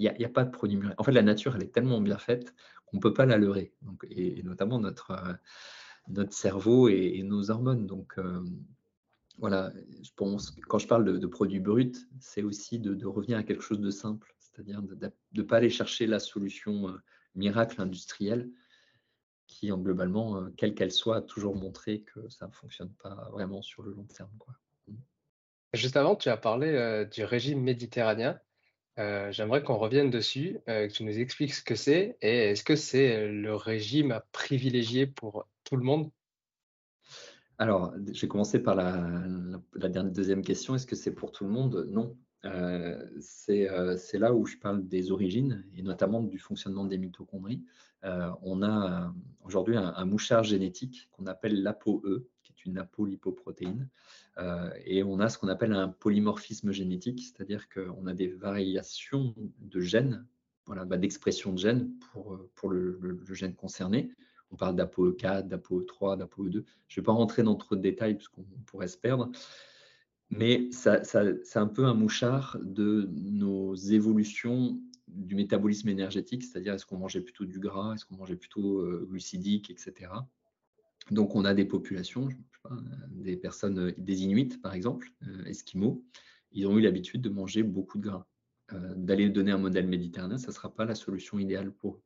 [0.02, 2.54] n'y a, pas de produit En fait, la nature, elle est tellement bien faite
[2.86, 3.74] qu'on ne peut pas la leurrer.
[3.82, 5.34] Donc, et, notamment notre, euh,
[6.08, 7.88] notre cerveau et, nos hormones.
[7.88, 8.18] Donc,
[9.38, 9.74] voilà,
[10.04, 13.80] je pense quand je parle de, produits bruts, c'est aussi de, revenir à quelque chose
[13.80, 16.97] de simple, c'est-à-dire de ne pas aller chercher la solution euh,
[17.36, 18.49] miracle industrielle
[19.47, 23.30] qui, en globalement, euh, quelle qu'elle soit, a toujours montré que ça ne fonctionne pas
[23.32, 24.32] vraiment sur le long terme.
[24.38, 24.54] Quoi.
[25.74, 28.39] Juste avant, tu as parlé euh, du régime méditerranéen.
[28.98, 33.28] J'aimerais qu'on revienne dessus, que tu nous expliques ce que c'est et est-ce que c'est
[33.28, 36.12] le régime à privilégier pour tout le monde?
[37.62, 39.00] Alors, j'ai commencé par la,
[39.76, 40.74] deuxième question.
[40.74, 41.88] Est-ce que c'est pour tout le monde?
[41.92, 42.18] Non.
[42.44, 43.06] Euh,
[43.50, 47.64] euh, c'est là où je parle des origines et notamment du fonctionnement des mitochondries.
[48.04, 49.14] Euh, on a
[49.44, 52.26] aujourd'hui un, mouchard génétique qu'on appelle l'ApoE,
[52.66, 53.89] une apolipoprotéine,
[54.86, 59.82] et on a ce qu'on appelle un polymorphisme génétique, c'est-à-dire qu'on a des variations de
[59.82, 60.26] gènes,
[60.66, 61.91] voilà, bah, d'expression de gènes
[62.55, 64.12] pour, le, gène concerné.
[64.51, 66.51] On parle d'ApoE4, d'ApoE3, d'ApoE2.
[66.51, 69.32] Je ne vais pas rentrer dans trop de détails parce qu'on pourrait se perdre.
[70.30, 76.97] Mais c'est un peu un mouchard de nos évolutions du métabolisme énergétique, c'est-à-dire est-ce qu'on
[76.97, 80.09] mangeait plutôt du gras, est-ce qu'on mangeait plutôt euh, glucidique, etc.
[81.10, 82.30] Donc on a des populations,
[83.10, 86.04] des personnes, des Inuits par exemple, euh, Esquimaux,
[86.52, 88.28] ils ont eu l'habitude de manger beaucoup de gras.
[88.74, 92.02] Euh, d'aller donner un modèle méditerranéen, ça ne sera pas la solution idéale pour eux.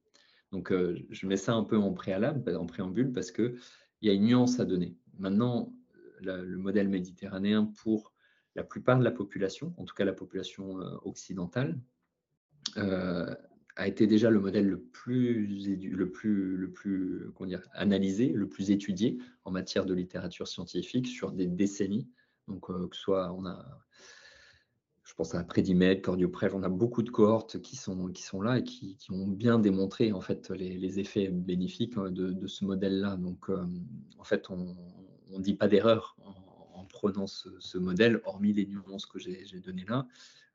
[0.52, 3.60] Donc, euh, je mets ça un peu en préalable, en préambule, parce qu'il
[4.02, 4.96] y a une nuance à donner.
[5.20, 5.74] Maintenant,
[6.22, 8.16] le modèle méditerranéen, pour
[8.56, 11.78] la plupart de la population, en tout cas la population euh, occidentale,
[12.78, 13.36] euh,
[13.76, 18.71] a été déjà le modèle le plus, le plus, le plus dire, analysé, le plus
[18.71, 22.07] étudié en matière de littérature scientifique sur des décennies.
[22.47, 23.86] Donc, que ce soit, on a
[25.05, 28.57] je pense à Prédimed, Cordioprev, on a beaucoup de cohortes qui sont, qui sont là
[28.57, 33.15] et qui, ont bien démontré en fait les, effets bénéfiques hein, de, ce modèle-là.
[33.15, 33.63] Donc, euh,
[34.17, 34.76] en fait, on
[35.30, 36.17] ne dit pas d'erreur
[36.73, 40.07] en, prenant ce, modèle, hormis les nuances que j'ai données là.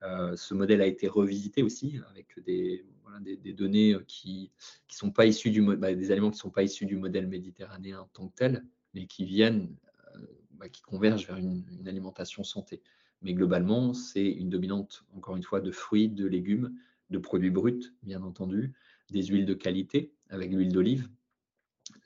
[0.03, 2.85] Euh, ce modèle a été revisité aussi avec des,
[3.21, 4.51] des, données qui,
[4.89, 7.27] qui sont pas issues du bah, des aliments qui ne sont pas issus du modèle
[7.27, 9.75] méditerranéen en tant que tel, mais qui viennent,
[10.15, 12.83] euh, bah, qui convergent vers une, alimentation santé.
[13.23, 16.75] Mais globalement, c'est une dominante, encore une fois, de fruits, de légumes,
[17.11, 18.73] de produits bruts, bien entendu,
[19.11, 21.09] des huiles de qualité avec l'huile d'olive.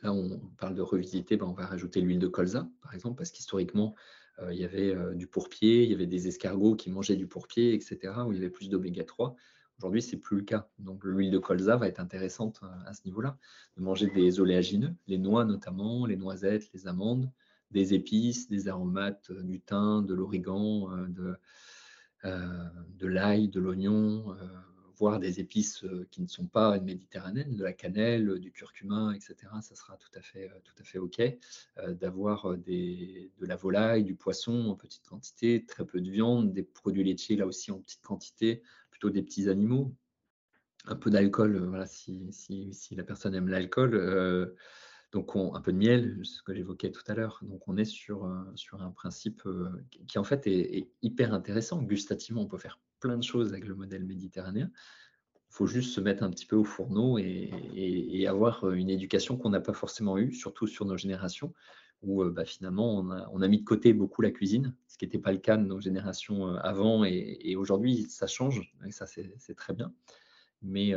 [0.03, 3.31] Là, on parle de revisiter, ben, on va rajouter l'huile de colza, par exemple, parce
[3.31, 3.95] qu'historiquement,
[4.41, 7.27] euh, il y avait euh, du pourpier, il y avait des escargots qui mangeaient du
[7.27, 9.37] pourpier, etc., où il y avait plus d'oméga 3.
[9.79, 10.69] Aujourd'hui, ce n'est plus le cas.
[10.79, 13.37] Donc, l'huile de colza va être intéressante euh, à ce niveau-là.
[13.77, 17.31] De manger des oléagineux, les noix notamment, les noisettes, les amandes,
[17.71, 21.35] des épices, des aromates, euh, du thym, de l'origan, de,
[22.25, 22.65] euh,
[22.99, 24.37] de l'ail, de l'oignon,
[24.97, 29.35] voire des épices qui ne sont pas méditerranéennes, de la cannelle, du curcuma, etc.
[29.61, 31.21] Ça sera tout à fait, tout à fait OK.
[32.01, 37.03] D'avoir de la volaille, du poisson en petite quantité, très peu de viande, des produits
[37.03, 38.63] laitiers là aussi en petite quantité,
[39.11, 39.95] des petits animaux.
[40.87, 44.55] Un peu d'alcool, voilà, si, si, si, la personne aime l'alcool
[45.13, 47.41] Donc, un peu de miel, ce que j'évoquais tout à l'heure.
[47.43, 49.43] Donc, on est sur, sur un principe
[50.09, 51.83] qui, en fait, est, hyper intéressant.
[51.83, 54.71] Gustativement, on peut faire plein de choses avec le modèle méditerranéen.
[55.37, 59.51] Il faut juste se mettre un petit peu au fourneau et, avoir une éducation qu'on
[59.51, 61.55] n'a pas forcément eue, surtout sur nos générations,
[62.07, 62.99] où bah, finalement,
[63.33, 65.65] on a, mis de côté beaucoup la cuisine, ce qui n'était pas le cas de
[65.65, 67.05] nos générations avant.
[67.05, 69.93] Et, aujourd'hui, ça change, et ça, c'est très bien.
[70.63, 70.95] Mais,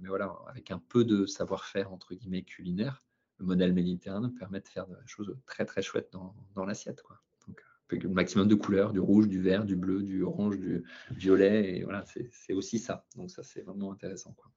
[0.00, 3.04] mais voilà, avec un peu de savoir-faire, entre guillemets, culinaire,
[3.38, 7.02] le modèle méditerranéen permet de faire des choses très très chouettes dans, l'assiette.
[7.46, 7.62] Donc,
[7.92, 11.78] euh, le maximum de couleurs, du rouge, du vert, du bleu, du orange, du violet,
[11.78, 13.06] et voilà, c'est aussi ça.
[13.16, 14.32] Donc ça, c'est vraiment intéressant.
[14.32, 14.50] Quoi.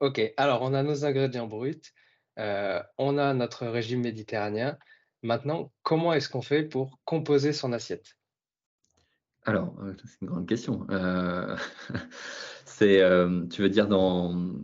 [0.00, 1.92] Ok, alors on a nos ingrédients bruts,
[2.38, 4.78] euh, on a notre régime méditerranéen.
[5.22, 8.16] Maintenant, comment est-ce qu'on fait pour composer son assiette?
[9.44, 10.86] Alors, euh, c'est une grande question.
[12.64, 13.00] c'est,
[13.50, 14.54] tu veux dire dans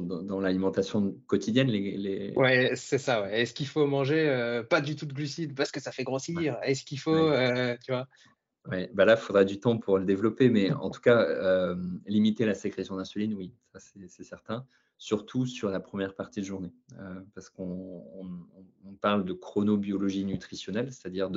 [0.00, 2.32] dans, l'alimentation quotidienne les, les...
[2.36, 3.22] Ouais, c'est ça.
[3.22, 3.42] Ouais.
[3.42, 6.58] Est-ce qu'il faut manger euh, pas du tout de glucides parce que ça fait grossir?
[6.62, 8.08] Est-ce qu'il faut, euh, tu vois?
[8.68, 11.74] Ouais, bah là, il faudra du temps pour le développer, mais en tout cas, euh,
[12.06, 14.64] limiter la sécrétion d'insuline, oui, ça c'est certain,
[15.02, 16.72] surtout sur la première partie de journée,
[17.34, 18.04] parce qu'on
[18.84, 21.28] on, parle de chronobiologie nutritionnelle, c'est-à-dire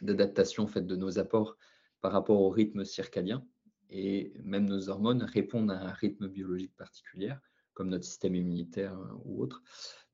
[0.00, 1.56] d'adaptation en fait, de nos apports
[2.00, 3.44] par rapport au rythme circadien
[3.90, 7.34] et même nos hormones répondent à un rythme biologique particulier,
[7.74, 9.62] comme notre système immunitaire euh, ou autre.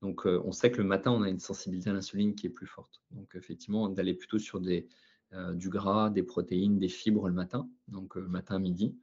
[0.01, 2.51] Donc, euh, on sait que le matin, on a une sensibilité à l'insuline qui est
[2.51, 3.03] plus forte.
[3.11, 4.89] Donc, effectivement, d'aller plutôt sur des,
[5.33, 8.97] euh, du gras, des protéines, des fibres le matin, donc matin, midi.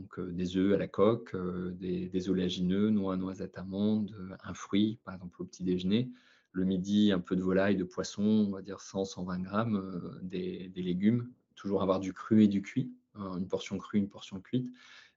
[0.00, 1.36] Donc, des œufs à la coque,
[1.78, 6.10] des, des, oléagineux, noix, noisettes, amandes, un fruit, par exemple, au petit déjeuner.
[6.52, 10.72] Le midi, un peu de volaille, de poisson, on va dire 100, 120 grammes, des,
[10.74, 14.70] légumes, toujours avoir du cru et du cuit une portion crue, une portion cuite,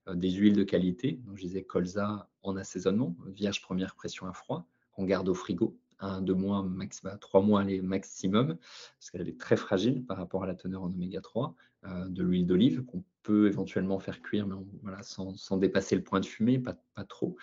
[0.08, 4.34] euh, des huiles de qualité, donc je disais colza en assaisonnement, vierge première pression à
[4.34, 8.58] froid, qu'on garde au frigo, un, deux mois, max, bah, trois mois les maximum,
[9.00, 11.56] parce qu'elle est très fragile par rapport à la teneur en oméga 3,
[11.86, 16.20] euh, de l'huile d'olive qu'on peut éventuellement faire cuire, mais voilà, sans, dépasser le point
[16.20, 16.76] de fumée, pas,
[17.08, 17.38] trop.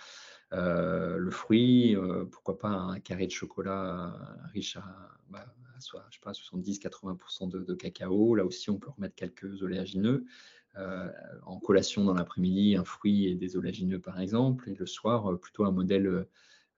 [0.52, 1.96] Euh, le fruit,
[2.30, 4.14] pourquoi pas un carré de chocolat
[4.52, 4.84] riche à,
[5.28, 5.46] bah,
[5.80, 8.34] soit, je sais pas, 70-80% de, cacao.
[8.34, 10.24] Là aussi, on peut remettre quelques oléagineux.
[10.76, 11.10] Euh,
[11.46, 14.70] en collation dans l'après-midi, un fruit et des oléagineux par exemple.
[14.70, 16.26] Et le soir, euh, plutôt un modèle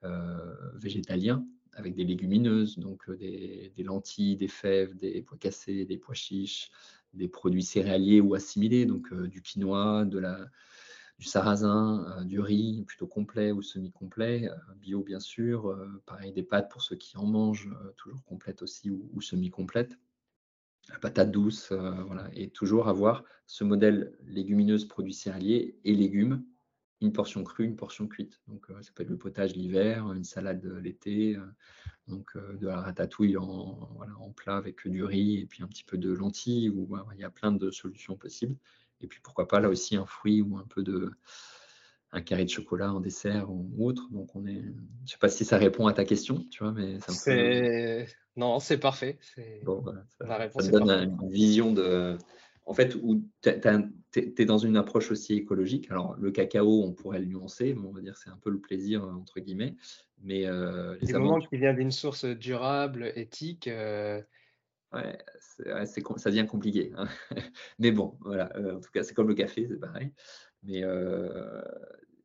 [0.04, 1.44] euh, végétalien
[1.74, 6.70] avec des légumineuses, donc des, lentilles, des fèves, des pois cassés, des pois chiches,
[7.14, 10.48] des produits céréaliers ou assimilés, donc du quinoa, de la,
[11.22, 16.32] du sarrasin, euh, du riz plutôt complet ou semi-complet, euh, bio bien sûr, euh, pareil
[16.32, 19.96] des pâtes pour ceux qui en mangent, toujours complètes aussi ou, semi-complètes,
[20.88, 26.44] la patate douce, voilà, et toujours avoir ce modèle légumineuse, produits céréaliers et légumes,
[27.02, 28.40] une portion crue, une portion cuite.
[28.48, 31.36] Donc ça peut être le potage l'hiver, une salade l'été,
[32.08, 33.88] donc de la ratatouille en,
[34.18, 37.24] en, plat avec du riz et puis un petit peu de lentilles, ou il y
[37.24, 38.56] a plein de solutions possibles.
[39.00, 41.10] Et puis pourquoi pas là aussi un fruit ou un peu de
[42.12, 44.08] un carré de chocolat en dessert ou, autre.
[44.10, 44.62] Donc on est,
[45.06, 48.78] je sais pas si ça répond à ta question, tu vois, mais c'est non, c'est
[48.78, 49.18] parfait.
[49.62, 49.84] Bon,
[50.18, 52.16] ça, ça donne une vision de,
[52.64, 53.50] en fait, où tu
[54.16, 55.90] es, dans une approche aussi écologique.
[55.90, 58.60] Alors le cacao, on pourrait le nuancer, mais on va dire c'est un peu le
[58.60, 59.74] plaisir entre guillemets.
[60.22, 63.68] Mais euh, les amandes qui vient d'une source durable, éthique.
[63.68, 64.22] Euh,
[64.92, 65.18] Ouais,
[66.16, 66.92] ça devient compliqué.
[66.96, 67.08] Hein.
[67.78, 68.54] Mais bon, voilà.
[68.56, 70.12] Euh, en tout cas, c'est comme le café, c'est pareil.
[70.62, 71.62] Mais euh,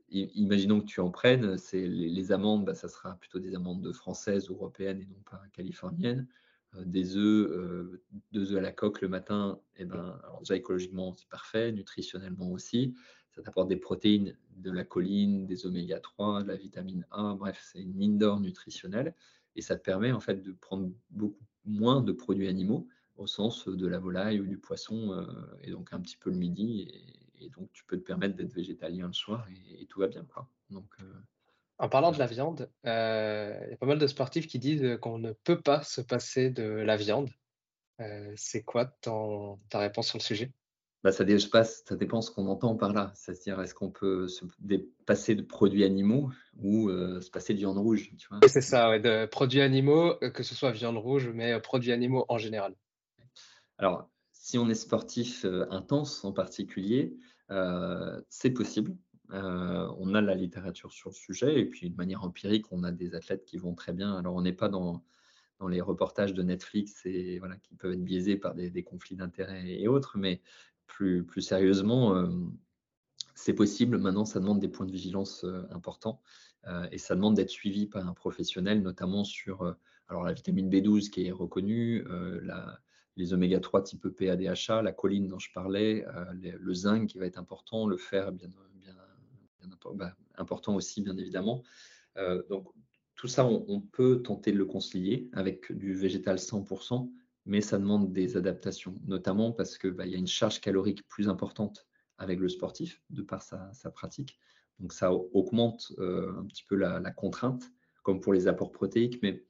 [0.09, 4.49] imaginons que tu en prennes, c'est les, amandes, bah, ça sera plutôt des amandes françaises,
[4.49, 6.27] européennes et non pas californiennes.
[6.75, 7.99] Euh, des œufs,
[8.31, 11.71] deux œufs à la coque le matin, et eh ben, alors déjà écologiquement c'est parfait,
[11.71, 12.93] nutritionnellement aussi.
[13.31, 17.35] Ça t'apporte des protéines, de la choline, des oméga 3, de la vitamine A.
[17.35, 19.13] Bref, c'est une mine d'or nutritionnelle
[19.55, 22.87] et ça te permet en fait de prendre beaucoup moins de produits animaux
[23.17, 25.25] au sens de la volaille ou du poisson, euh,
[25.63, 26.87] et donc un petit peu le midi,
[27.39, 30.23] et, donc tu peux te permettre d'être végétalien le soir, et, tout va bien.
[30.25, 30.47] Quoi.
[30.69, 31.13] Donc, euh,
[31.79, 34.97] en parlant de la viande, euh, il y a pas mal de sportifs qui disent
[35.01, 37.29] qu'on ne peut pas se passer de la viande.
[38.35, 40.51] c'est quoi ta réponse sur le sujet?
[41.03, 41.23] Bah, ça,
[41.63, 43.11] ça dépend ce qu'on entend par là.
[43.15, 44.45] C'est-à-dire, est-ce qu'on peut se
[45.05, 48.11] passer de produits animaux ou euh, se passer de viande rouge
[48.47, 52.25] C'est ça, de produits animaux, euh, que ce soit viande rouge, mais euh, produits animaux
[52.29, 52.75] en général.
[53.77, 57.15] Alors, si on est sportif intense en particulier,
[58.29, 58.95] c'est possible.
[59.31, 63.15] On a la littérature sur le sujet et puis de manière empirique, on a des
[63.15, 64.15] athlètes qui vont très bien.
[64.15, 65.03] Alors, on n'est pas dans,
[65.59, 69.67] dans les reportages de Netflix et voilà, qui peuvent être biaisés par des, conflits d'intérêts
[69.67, 70.41] et autres, mais
[70.85, 72.27] plus, plus sérieusement, euh,
[73.35, 73.97] c'est possible.
[73.97, 76.21] Maintenant, ça demande des points de vigilance euh, importants.
[76.91, 79.75] et ça demande d'être suivi par un professionnel, notamment sur
[80.09, 82.05] alors la vitamine B12 qui est reconnue,
[83.15, 87.37] les oméga 3 type PADHA, la choline dont je parlais, le zinc qui va être
[87.37, 88.49] important, le fer bien,
[88.81, 88.96] bien,
[89.95, 91.63] bah, important aussi bien évidemment.
[92.49, 92.67] donc
[93.17, 97.11] tout ça, on, peut tenter de le concilier avec du végétal 100%,
[97.47, 101.27] mais ça demande des adaptations, notamment parce qu'il bah, y a une charge calorique plus
[101.27, 101.87] importante
[102.19, 104.37] avec le sportif, de par sa, pratique.
[104.79, 107.63] Donc ça augmente euh, un petit peu la, contrainte,
[108.03, 109.43] comme pour les apports protéiques, mais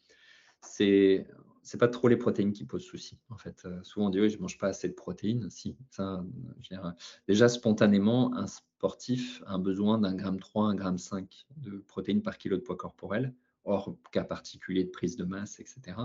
[0.62, 1.28] c'est
[1.68, 3.20] c'est pas trop les protéines qui posent souci.
[3.30, 5.50] En fait, euh, souvent on dit oui, je mange pas assez de protéines.
[5.50, 6.24] Si, ça,
[7.28, 12.22] déjà spontanément, un sportif a un besoin d'un gramme 3, un gramme 5 de protéines
[12.22, 13.34] par kilo de poids corporel
[13.66, 15.98] hors cas particulier de prise de masse, etc.,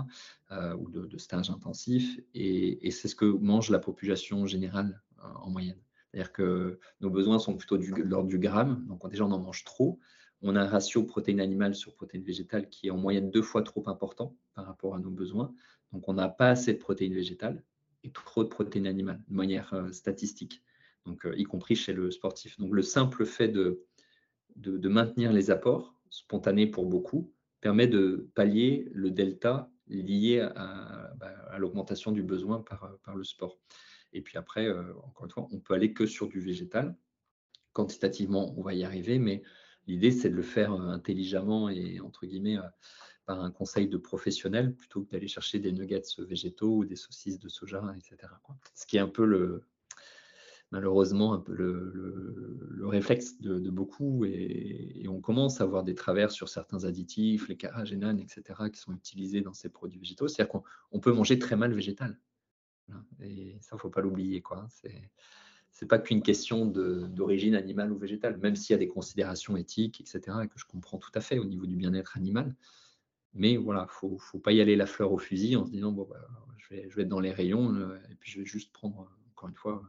[0.51, 2.19] euh, ou de, stage intensif.
[2.33, 5.79] Et, c'est ce que mange la population générale euh, en moyenne.
[6.11, 9.63] C'est-à-dire que nos besoins sont plutôt de l'ordre du gramme, donc déjà on en mange
[9.63, 9.97] trop.
[10.43, 13.63] On a un ratio protéines animales sur protéines végétales qui est en moyenne deux fois
[13.63, 15.53] trop important par rapport à nos besoins.
[15.91, 17.63] Donc on n'a pas assez de protéines végétales
[18.03, 20.61] et trop de protéines animales de manière euh, statistique,
[21.05, 22.57] donc y compris chez le sportif.
[22.59, 23.83] Donc le simple fait de,
[24.55, 31.57] de maintenir les apports spontanés pour beaucoup, permet de pallier le delta lié à, bah,
[31.57, 33.57] l'augmentation du besoin par, le sport.
[34.11, 36.95] Et puis après, euh, encore une fois, on peut aller que sur du végétal.
[37.73, 39.41] Quantitativement, on va y arriver, mais
[39.87, 42.67] l'idée, c'est de le faire euh, intelligemment et, entre guillemets, euh,
[43.25, 47.39] par un conseil de professionnel, plutôt que d'aller chercher des nuggets végétaux ou des saucisses
[47.39, 48.31] de soja, etc.
[48.75, 49.63] Ce qui est un peu le,
[50.71, 56.49] malheureusement un peu le, réflexe de, beaucoup et, on commence à avoir des travers sur
[56.49, 60.27] certains additifs, les caragénanes, etc., qui sont utilisés dans ces produits végétaux.
[60.27, 60.61] C'est-à-dire
[60.91, 62.19] qu'on peut manger très mal végétal.
[63.21, 64.41] Et ça, il ne faut pas l'oublier.
[64.41, 64.67] quoi.
[64.69, 65.11] C'est
[65.81, 70.01] n'est pas qu'une question d'origine animale ou végétale, même s'il y a des considérations éthiques,
[70.01, 72.55] etc., que je comprends tout à fait au niveau du bien-être animal.
[73.33, 75.91] Mais voilà, il ne faut, pas y aller la fleur au fusil en se disant,
[75.91, 79.09] bon, bah, je, vais, être dans les rayons euh, et puis je vais juste prendre,
[79.31, 79.81] encore une fois,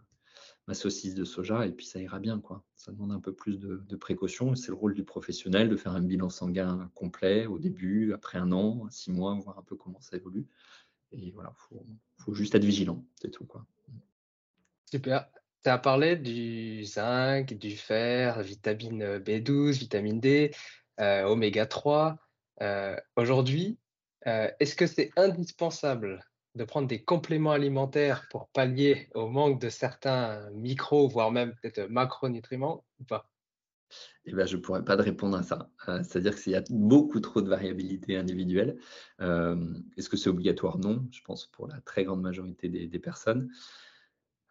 [0.66, 2.40] ma saucisse de soja et puis ça ira bien.
[2.40, 2.64] Quoi.
[2.74, 4.54] Ça demande un peu plus de, de précaution.
[4.54, 8.50] C'est le rôle du professionnel de faire un bilan sanguin complet au début, après un
[8.52, 10.46] an, six mois, voir un peu comment ça évolue.
[11.12, 13.44] Et voilà, il faut, juste être vigilant, c'est tout.
[13.44, 13.64] Quoi.
[14.90, 15.28] Super.
[15.64, 20.50] Tu as parlé du zinc, du fer, vitamine B12, vitamine D,
[21.00, 22.18] euh, oméga 3.
[22.60, 23.78] Euh, aujourd'hui,
[24.26, 26.22] euh, est-ce que c'est indispensable
[26.54, 31.88] de prendre des compléments alimentaires pour pallier au manque de certains micros, voire même peut-être
[31.88, 33.30] macronutriments ou pas?
[34.26, 35.70] Eh ben, je ne pourrais pas te répondre à ça.
[35.86, 38.76] C'est-à-dire qu'il y a beaucoup trop de variabilité individuelle.
[39.18, 40.78] Est-ce que c'est obligatoire?
[40.78, 43.50] Non, je pense pour la très grande majorité des, personnes.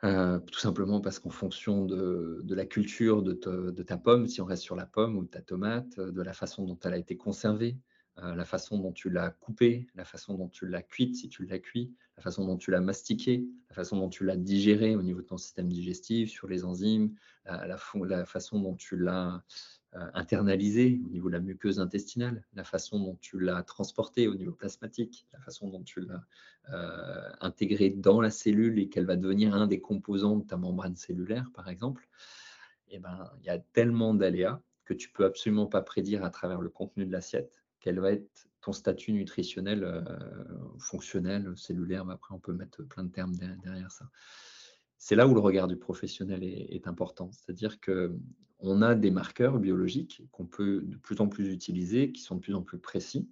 [0.04, 3.34] Euh, tout simplement parce qu'en fonction de, la culture de,
[3.84, 6.66] ta pomme, si on reste sur la pomme ou de ta tomate, de la façon
[6.66, 7.78] dont elle a été conservée,
[8.20, 11.46] euh, la façon dont tu l'as coupé, la façon dont tu l'as cuite si tu
[11.46, 15.02] l'as cuit, la façon dont tu l'as mastiqué, la façon dont tu l'as digéré au
[15.02, 17.78] niveau de ton système digestif, sur les enzymes, la,
[18.26, 19.40] façon dont tu l'as euh,
[20.14, 24.52] internalisé au niveau de la muqueuse intestinale, la façon dont tu l'as transporté au niveau
[24.52, 26.24] plasmatique, la façon dont tu l'as
[26.72, 30.96] euh, intégré dans la cellule et qu'elle va devenir un des composants de ta membrane
[30.96, 32.08] cellulaire, par exemple.
[32.90, 36.62] Eh ben, il y a tellement d'aléas que tu peux absolument pas prédire à travers
[36.62, 40.02] le contenu de l'assiette quel va être ton statut nutritionnel, euh,
[40.80, 42.10] fonctionnel, cellulaire.
[42.10, 44.06] Après, on peut mettre plein de termes derrière, ça.
[45.06, 47.30] C'est là où le regard du professionnel est, important.
[47.34, 52.36] C'est-à-dire qu'on a des marqueurs biologiques qu'on peut de plus en plus utiliser, qui sont
[52.36, 53.28] de plus en plus précis.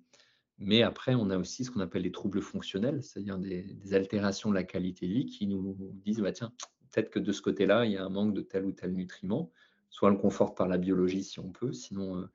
[0.58, 4.56] Mais après, on a aussi ce qu'on appelle les troubles fonctionnels, c'est-à-dire des, altérations de
[4.56, 6.52] la qualité de vie qui nous disent, bah, tiens,
[6.92, 9.50] peut-être que de ce côté-là, il y a un manque de tel ou tel nutriment.
[9.90, 12.26] Soit on le conforte par la biologie si on peut, sinon euh,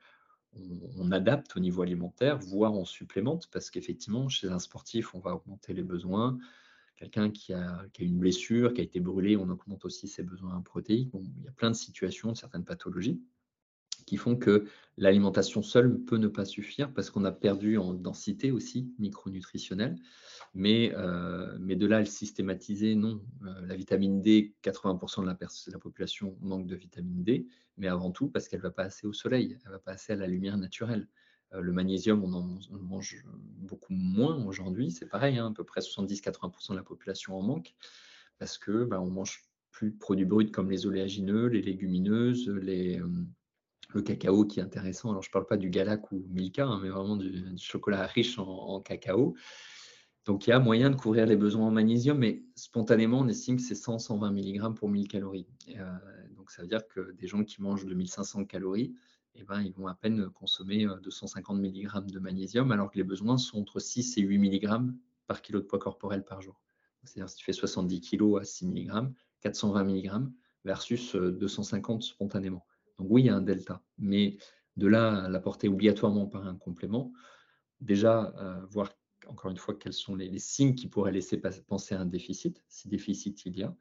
[0.96, 5.34] on, adapte au niveau alimentaire, voire on supplémente, parce qu'effectivement, chez un sportif, on va
[5.34, 6.38] augmenter les besoins.
[6.96, 11.10] Quelqu'un qui a, une blessure, qui a été brûlé, on augmente aussi ses besoins protéiques.
[11.14, 13.20] il y a plein de situations, de certaines pathologies
[14.06, 14.64] qui font que
[14.96, 19.96] l'alimentation seule peut ne pas suffire parce qu'on a perdu en densité aussi micronutritionnelle.
[20.54, 23.20] Mais, euh, de là à le systématiser, non.
[23.44, 25.36] Euh, la vitamine D, 80% de la,
[25.72, 27.46] la, population manque de vitamine D,
[27.76, 29.92] mais avant tout parce qu'elle ne va pas assez au soleil, elle ne va pas
[29.92, 31.08] assez à la lumière naturelle.
[31.54, 33.24] Euh, le magnésium, on en, mange
[33.58, 37.74] beaucoup moins aujourd'hui, c'est pareil, hein, à peu près 70-80% de la population en manque
[38.38, 43.00] parce que bah, on mange plus de produits bruts comme les oléagineux, les légumineuses, les,
[43.94, 45.10] le cacao qui est intéressant.
[45.10, 48.38] Alors, je ne parle pas du Galac ou Milka, hein, mais vraiment du, chocolat riche
[48.38, 49.34] en, cacao.
[50.24, 53.56] Donc, il y a moyen de couvrir les besoins en magnésium, mais spontanément, on estime
[53.56, 55.46] que c'est 100-120 mg pour 1000 calories.
[55.68, 55.92] Euh,
[56.36, 58.94] donc, ça veut dire que des gens qui mangent 2500 calories,
[59.38, 63.38] eh ben, ils vont à peine consommer 250 mg de magnésium, alors que les besoins
[63.38, 64.92] sont entre 6 et 8 mg
[65.26, 66.60] par kilo de poids corporel par jour.
[67.04, 70.32] C'est-à-dire si tu fais 70 kg à 6 mg, 420 mg
[70.64, 72.66] versus 250 spontanément.
[72.98, 73.82] Donc oui, il y a un delta.
[73.98, 74.38] Mais
[74.76, 77.12] de là à l'apporter obligatoirement par un complément,
[77.80, 78.34] déjà
[78.70, 78.92] voir
[79.28, 82.88] encore une fois quels sont les, signes qui pourraient laisser penser à un déficit, si
[82.88, 83.74] déficit il y a,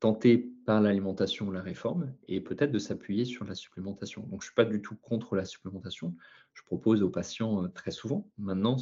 [0.00, 4.22] tenter par l'alimentation la réforme et peut-être de s'appuyer sur la supplémentation.
[4.22, 6.14] Donc, je ne suis pas du tout contre la supplémentation.
[6.54, 8.76] Je propose aux patients euh, très souvent, maintenant,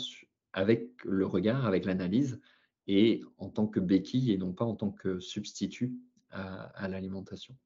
[0.52, 2.40] avec le regard, avec l'analyse
[2.86, 5.94] et en tant que béquille et non pas en tant que substitut
[6.30, 7.56] à, l'alimentation.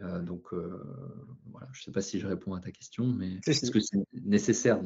[0.00, 0.82] Euh, donc, euh,
[1.46, 3.98] voilà, je ne sais pas si je réponds à ta question, mais est-ce que c'est
[4.12, 4.82] nécessaire?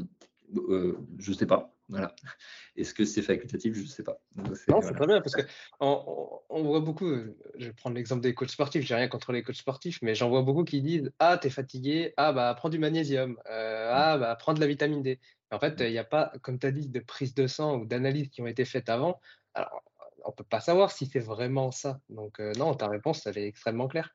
[0.54, 1.75] Je ne sais pas.
[1.88, 2.14] Voilà.
[2.76, 3.74] Est-ce que c'est facultatif?
[3.74, 4.20] Je ne sais pas.
[4.68, 7.06] non, c'est très bien parce qu'on on, voit beaucoup.
[7.06, 8.84] Euh, je vais prendre l'exemple des coachs sportifs.
[8.84, 12.12] J'ai rien contre les coachs sportifs, mais j'en vois beaucoup qui disent Ah, t'es fatigué.
[12.16, 13.38] Ah, bah, prends du magnésium.
[13.48, 15.20] Euh, ah, bah, prends de la vitamine D.
[15.50, 17.86] En fait, il n'y a pas, comme tu as dit, de prise de sang ou
[17.86, 19.20] d'analyse qui ont été faites avant.
[19.54, 19.82] Alors,
[20.24, 22.00] on ne peut pas savoir si c'est vraiment ça.
[22.08, 24.12] Donc, euh, non, ta réponse, elle est extrêmement claire.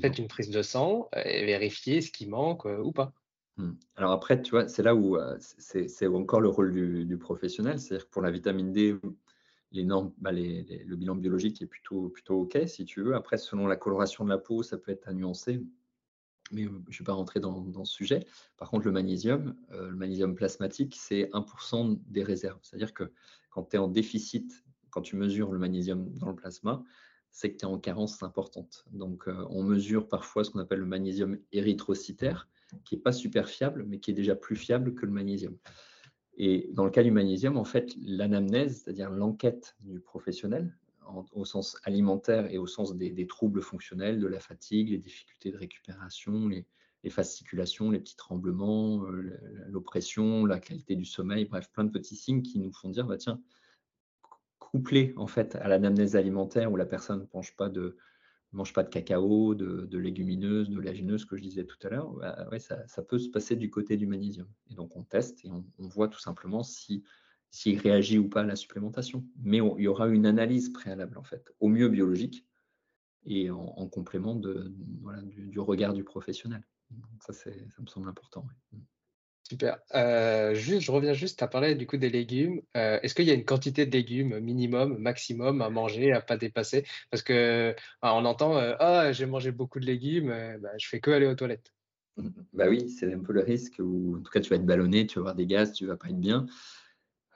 [0.00, 3.12] Faites une prise de sang et vérifiez ce qui manque ou pas.
[3.58, 3.72] Mmh.
[3.96, 7.78] Alors après, tu vois, c'est là où c'est encore le rôle du, professionnel.
[7.78, 8.96] C'est-à-dire que pour la vitamine D,
[9.72, 13.14] les normes, bah, le bilan biologique est plutôt, plutôt OK, si tu veux.
[13.14, 15.60] Après, selon la coloration de la peau, ça peut être à nuancer.
[16.52, 18.24] Mais je ne vais pas rentrer dans, ce sujet.
[18.56, 22.60] Par contre, le magnésium, le magnésium plasmatique, c'est 1% des réserves.
[22.62, 23.12] C'est-à-dire que
[23.50, 26.82] quand tu es en déficit, quand tu mesures le magnésium dans le plasma,
[27.30, 28.86] c'est que tu es en carence importante.
[28.92, 32.48] Donc, on mesure parfois ce qu'on appelle le magnésium érythrocytaire
[32.84, 35.56] qui n'est pas super fiable, mais qui est déjà plus fiable que le magnésium.
[36.36, 40.76] Et dans le cas du magnésium, en fait, l'anamnèse, c'est-à-dire l'enquête du professionnel,
[41.32, 45.56] au sens alimentaire et au sens des, troubles fonctionnels, de la fatigue, les difficultés de
[45.56, 46.66] récupération, les,
[47.10, 49.38] fasciculations, les petits tremblements, euh,
[49.68, 53.16] l'oppression, la qualité du sommeil, bref, plein de petits signes qui nous font dire, bah,
[53.16, 53.40] tiens,
[54.58, 57.96] couplé en fait à l'anamnèse alimentaire où la personne ne penche pas de,
[58.52, 62.58] mange pas de cacao, de, légumineuses, de léagineuses, que je disais tout à l'heure, bah,
[62.58, 64.48] ça, peut se passer du côté du magnésium.
[64.70, 67.04] Et donc on teste et on, voit tout simplement si
[67.50, 69.26] s'il réagit ou pas à la supplémentation.
[69.38, 72.46] Mais il y aura une analyse préalable, en fait, au mieux biologique
[73.24, 76.62] et en, complément du, regard du professionnel.
[77.20, 77.50] ça, ça
[77.80, 78.46] me semble important.
[79.48, 79.78] Super.
[79.94, 82.60] Euh, je reviens juste à parler du coup des légumes.
[82.76, 86.36] Euh, est-ce qu'il y a une quantité de légumes minimum, maximum à manger, à pas
[86.36, 86.84] dépasser?
[87.10, 90.28] Parce que on entend euh, ah j'ai mangé beaucoup de légumes,
[90.60, 91.72] bah, je fais que aller aux toilettes.
[92.52, 95.06] Bah oui, c'est un peu le risque où en tout cas tu vas être ballonné,
[95.06, 96.44] tu vas avoir des gaz, tu vas pas être bien.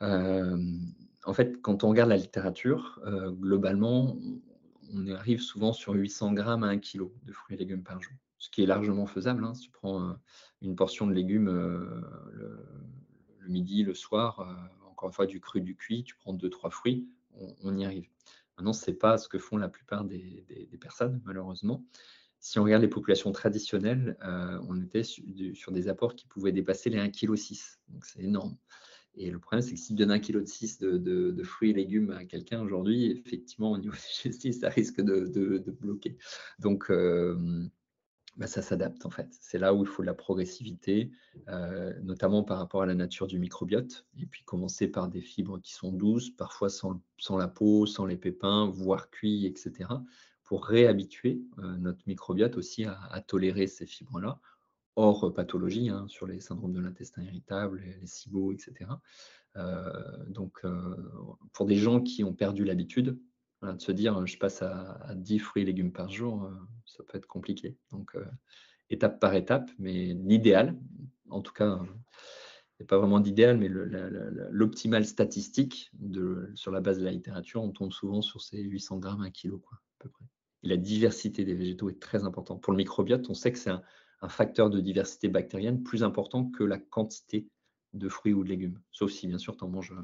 [0.01, 3.01] en fait, quand on regarde la littérature,
[3.41, 4.19] globalement,
[4.93, 8.13] on arrive souvent sur 800 grammes à 1 kg de fruits et légumes par jour
[8.43, 9.45] ce qui est largement faisable.
[9.45, 9.55] Hein.
[9.55, 10.15] Si tu prends euh,
[10.63, 12.03] une portion de légumes euh,
[12.33, 16.51] le, midi, le soir, euh, encore une fois du cru, du cuit, tu prends deux,
[16.51, 17.07] trois fruits,
[17.63, 18.09] on, y arrive.
[18.59, 20.45] Maintenant, ce n'est pas ce que font la plupart des,
[20.81, 21.87] personnes, malheureusement.
[22.41, 24.19] Si on regarde les populations traditionnelles,
[24.69, 27.59] on était sur, des apports qui pouvaient dépasser les 1,6 kg.
[27.89, 28.57] Donc c'est énorme.
[29.15, 32.11] Et le problème, c'est que si tu donnes 1,6 kg de, de, fruits et légumes
[32.11, 36.19] à quelqu'un aujourd'hui, effectivement, au niveau digestif, ça risque de, bloquer.
[36.59, 36.91] Donc,
[38.37, 39.29] bah, ça s'adapte en fait.
[39.41, 41.11] C'est là où il faut de la progressivité,
[41.49, 44.07] euh, notamment par rapport à la nature du microbiote.
[44.19, 47.01] Et puis commencer par des fibres qui sont douces, parfois sans,
[47.37, 49.91] la peau, sans les pépins, voire cuits, etc.
[50.45, 54.41] Pour réhabituer euh, notre microbiote aussi à, tolérer ces fibres-là,
[54.97, 58.91] hors pathologie, hein, sur les syndromes de l'intestin irritable, les, SIBO, etc.
[59.57, 59.93] Euh,
[60.29, 60.63] donc
[61.53, 63.19] pour des gens qui ont perdu l'habitude,
[63.63, 66.51] de se dire je passe à, 10 fruits et légumes par jour, euh,
[66.85, 67.77] ça peut être compliqué.
[67.91, 68.25] Donc, euh,
[68.91, 70.77] étape par étape, mais l'idéal,
[71.31, 73.69] en tout cas, il n'y a pas vraiment d'idéal, mais
[74.51, 75.91] l'optimal statistique
[76.55, 79.63] sur la base de la littérature, on tombe souvent sur ces 800 grammes, 1 kilo,
[79.73, 80.25] à peu près.
[80.65, 82.63] Et la diversité des végétaux est très importante.
[82.63, 83.83] Pour le microbiote, on sait que c'est un,
[84.21, 87.49] un facteur de diversité bactérienne plus important que la quantité
[87.93, 88.81] de fruits ou de légumes.
[88.91, 89.95] Sauf si, bien sûr, tu en manges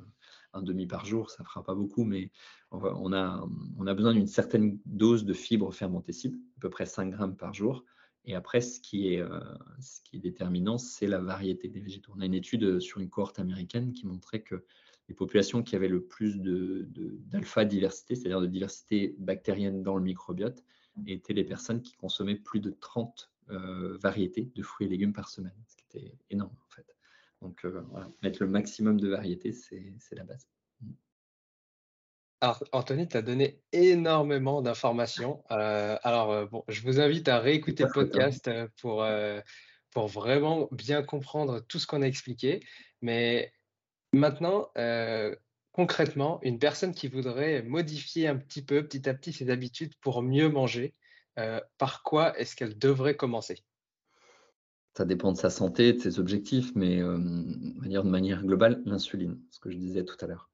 [0.52, 2.30] un demi par jour, ça ne fera pas beaucoup, mais
[2.70, 3.46] on a,
[3.78, 7.54] on a besoin d'une certaine dose de fibres fermentescibles, à peu près 5 grammes par
[7.54, 7.84] jour.
[8.24, 9.40] Et après, ce qui est, euh,
[9.80, 12.12] ce qui est déterminant, c'est la variété des végétaux.
[12.14, 14.64] On a une étude sur une cohorte américaine qui montrait que
[15.08, 20.62] les populations qui avaient le plus d'alpha-diversité, c'est-à-dire de diversité bactérienne dans le microbiote,
[21.06, 25.28] étaient les personnes qui consommaient plus de 30 euh, variétés de fruits et légumes par
[25.28, 26.97] semaine, ce qui était énorme en fait.
[27.42, 27.82] Donc, euh,
[28.22, 30.48] mettre le maximum de variété, c'est la base.
[32.40, 35.42] Alors, Anthony, tu as donné énormément d'informations.
[35.50, 38.50] Euh, alors, euh, bon, je vous invite à réécouter le podcast
[38.80, 39.04] pour,
[39.90, 42.64] pour vraiment bien comprendre tout ce qu'on a expliqué.
[43.02, 43.52] Mais
[44.12, 44.70] maintenant,
[45.72, 50.22] concrètement, une personne qui voudrait modifier un petit peu, petit à petit, ses habitudes pour
[50.22, 50.94] mieux manger,
[51.76, 53.64] par quoi est-ce qu'elle devrait commencer?
[54.94, 59.60] Ça dépend de sa santé, de ses objectifs, mais euh, de manière globale, l'insuline, ce
[59.60, 60.50] que je disais tout à l'heure.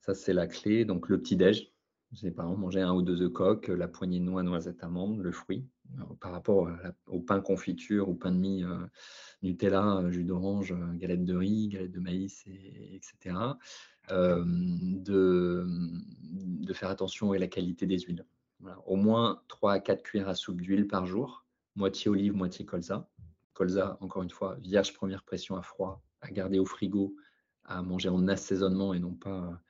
[0.00, 0.84] Ça, c'est la clé.
[0.84, 1.72] Donc, le petit-déj,
[2.12, 5.20] j'ai par exemple manger un ou deux œufs coques, la poignée de noix, noisettes, amandes,
[5.20, 5.66] le fruit.
[6.20, 6.70] par rapport
[7.06, 8.86] au pain confiture ou pain de mie, euh,
[9.42, 12.44] Nutella, euh, jus d'orange, euh, galette de riz, galette de maïs,
[12.92, 13.36] etc.
[14.08, 18.24] de, de, faire attention à la qualité des huiles.
[18.86, 21.44] Au moins 3 à 4 cuillères à soupe d'huile par jour,
[21.74, 23.08] moitié olive, moitié colza.
[23.56, 27.16] Colza, encore une fois, vierge première pression à froid, à garder au frigo,
[27.64, 29.60] à manger en assaisonnement et non pas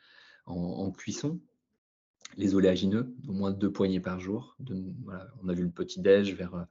[0.46, 1.40] en cuisson
[2.36, 4.56] les oléagineux, au moins deux poignées par jour.
[5.42, 6.66] on a vu le petit-déj vers,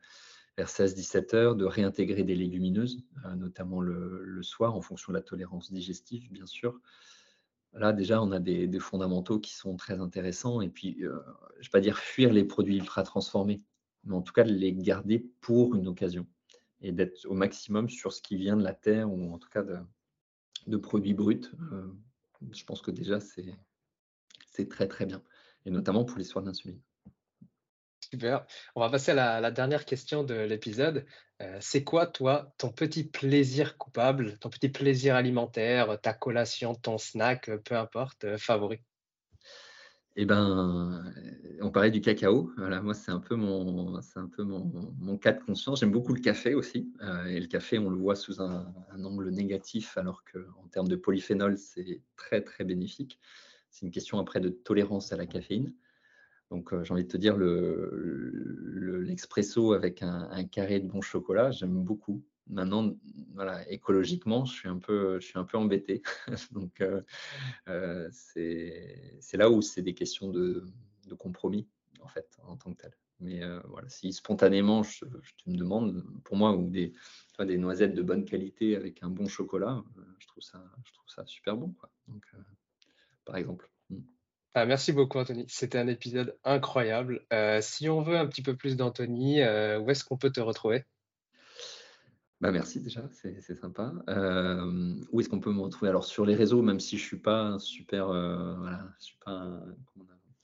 [0.57, 5.23] vers 16-17 heures, de réintégrer des légumineuses, euh, notamment le, soir, en fonction de la
[5.23, 6.79] tolérance digestive, bien sûr.
[7.73, 10.61] Là, déjà, on a des, fondamentaux qui sont très intéressants.
[10.61, 11.19] Et puis, euh,
[11.55, 13.61] je ne vais pas dire fuir les produits ultra transformés,
[14.03, 16.25] mais en tout cas, les garder pour une occasion
[16.81, 19.64] et d'être au maximum sur ce qui vient de la terre ou en tout cas
[19.64, 21.52] de, produits bruts.
[21.72, 21.88] Euh,
[22.52, 25.23] je pense que déjà, c'est très, très bien
[25.65, 26.80] et notamment pour les soins d'insuline.
[28.02, 28.45] Super.
[28.76, 31.06] On va passer à la, dernière question de l'épisode.
[31.41, 36.97] Euh, c'est quoi, toi, ton petit plaisir coupable, ton petit plaisir alimentaire, ta collation, ton
[36.97, 38.80] snack, peu importe, euh, favori?
[40.17, 41.03] Eh ben,
[41.61, 42.51] on parlait du cacao.
[42.57, 45.81] Voilà, moi, c'est un peu mon, c'est mon, cas de conscience.
[45.81, 46.93] J'aime beaucoup le café aussi.
[47.01, 48.73] Euh, et le café, on le voit sous un,
[49.03, 53.19] angle négatif, alors qu'en termes de polyphénol, c'est très, très bénéfique.
[53.69, 55.73] C'est une question après de tolérance à la caféine.
[56.49, 57.35] Donc, euh, j'ai envie de te dire,
[59.01, 62.23] l'expresso le, avec un, carré de bon chocolat, j'aime beaucoup.
[62.47, 62.95] Maintenant,
[63.34, 66.01] voilà, écologiquement, je suis un peu, je suis un peu embêté.
[66.51, 67.01] Donc, euh,
[67.67, 70.65] euh, c'est là où c'est des questions de,
[71.17, 71.67] compromis,
[72.01, 72.93] en fait, en tant que tel.
[73.19, 76.93] Mais voilà, si spontanément, je, te me demande, pour moi, ou des,
[77.39, 79.84] des noisettes de bonne qualité avec un bon chocolat,
[80.19, 81.69] je trouve ça, je trouve ça super bon.
[81.80, 81.89] Quoi.
[82.07, 82.26] Donc,
[83.26, 83.69] par exemple.
[83.89, 84.01] Mm.
[84.57, 85.43] Ah, merci beaucoup, Anthony.
[85.49, 87.26] C'était un épisode incroyable.
[87.34, 90.39] Euh, si on veut un petit peu plus d'Anthony, euh, où est-ce qu'on peut te
[90.39, 90.85] retrouver?
[92.45, 93.93] Bah merci déjà, c'est sympa.
[94.09, 95.89] Euh, où est-ce qu'on peut me retrouver?
[95.89, 99.76] Alors sur les réseaux, même si je suis pas super, voilà, je suis pas, un,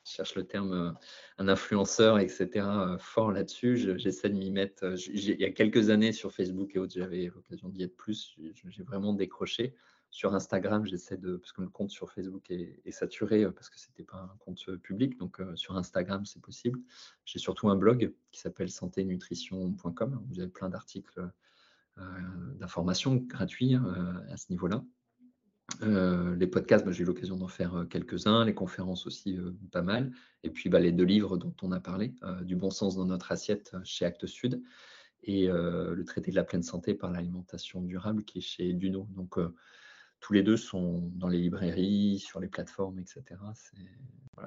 [0.03, 0.95] je cherche le terme,
[1.37, 2.65] un influenceur, etc.
[2.97, 3.97] fort là-dessus.
[3.97, 4.95] J'essaie de m'y mettre.
[5.13, 8.35] Il y a quelques années sur Facebook et autres, j'avais l'occasion d'y être plus.
[8.69, 9.75] J'ai vraiment décroché.
[10.11, 13.79] Sur Instagram, j'essaie de, parce que le compte sur Facebook est, saturé euh, parce que
[13.79, 16.81] c'était pas un compte euh, public, donc euh, sur Instagram c'est possible.
[17.23, 20.25] J'ai surtout un blog qui s'appelle santénutrition.com.
[20.29, 21.31] Vous avez plein d'articles,
[22.59, 24.83] d'informations gratuits à ce niveau-là.
[25.81, 29.37] les podcasts, bah, j'ai eu l'occasion d'en faire quelques-uns, les conférences aussi
[29.71, 30.11] pas mal,
[30.43, 32.13] et puis bah, les deux livres dont on a parlé,
[32.43, 34.61] du bon sens dans notre assiette chez Actes Sud
[35.23, 39.07] et le traité de la pleine santé par l'alimentation durable qui est chez Duno.
[39.11, 39.37] Donc
[40.21, 43.23] tous les deux sont dans les librairies, sur les plateformes, etc.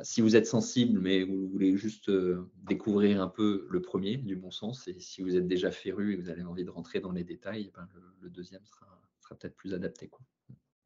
[0.03, 4.37] Si vous êtes sensible, mais vous voulez juste euh, découvrir un peu le premier, du
[4.37, 7.13] bon sens, et si vous êtes déjà féru et vous avez envie de rentrer dans
[7.13, 7.87] les détails, ben,
[8.23, 8.87] le, deuxième sera,
[9.29, 10.09] peut-être plus adapté.
[10.09, 10.21] Quoi.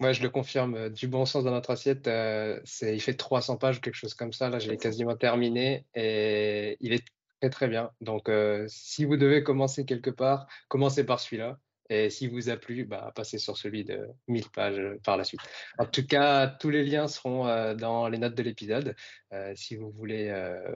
[0.01, 0.75] Ouais, je le confirme.
[0.75, 3.95] Euh, du bon sens dans notre assiette, euh, c'est, il fait 300 pages ou quelque
[3.95, 4.49] chose comme ça.
[4.49, 7.05] Là, j'ai quasiment terminé et il est
[7.41, 7.91] très très bien.
[8.01, 8.31] Donc,
[8.69, 11.59] si vous devez commencer quelque part, commencez par celui-là.
[11.91, 15.25] Et s'il vous a plu, bah, passez sur celui de 1000 pages euh, par la
[15.25, 15.41] suite.
[15.79, 18.95] En tout cas, tous les liens seront euh, dans les notes de l'épisode
[19.33, 20.29] euh, si vous voulez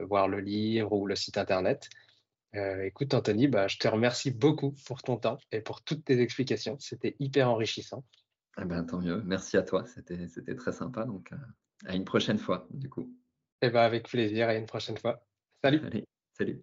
[0.08, 1.88] voir le livre ou le site internet.
[2.54, 6.78] écoute, Anthony, bah, je te remercie beaucoup pour ton temps et pour toutes tes explications.
[6.78, 8.04] C'était hyper enrichissant.
[8.60, 9.22] Eh ben, tant mieux.
[9.24, 9.84] Merci à toi.
[9.86, 11.04] C'était très sympa.
[11.04, 11.30] Donc,
[11.86, 13.10] à une prochaine fois, du coup.
[13.62, 14.48] Eh ben, avec plaisir.
[14.48, 15.24] À une prochaine fois.
[15.62, 15.80] Salut.
[15.84, 16.62] Allez, salut.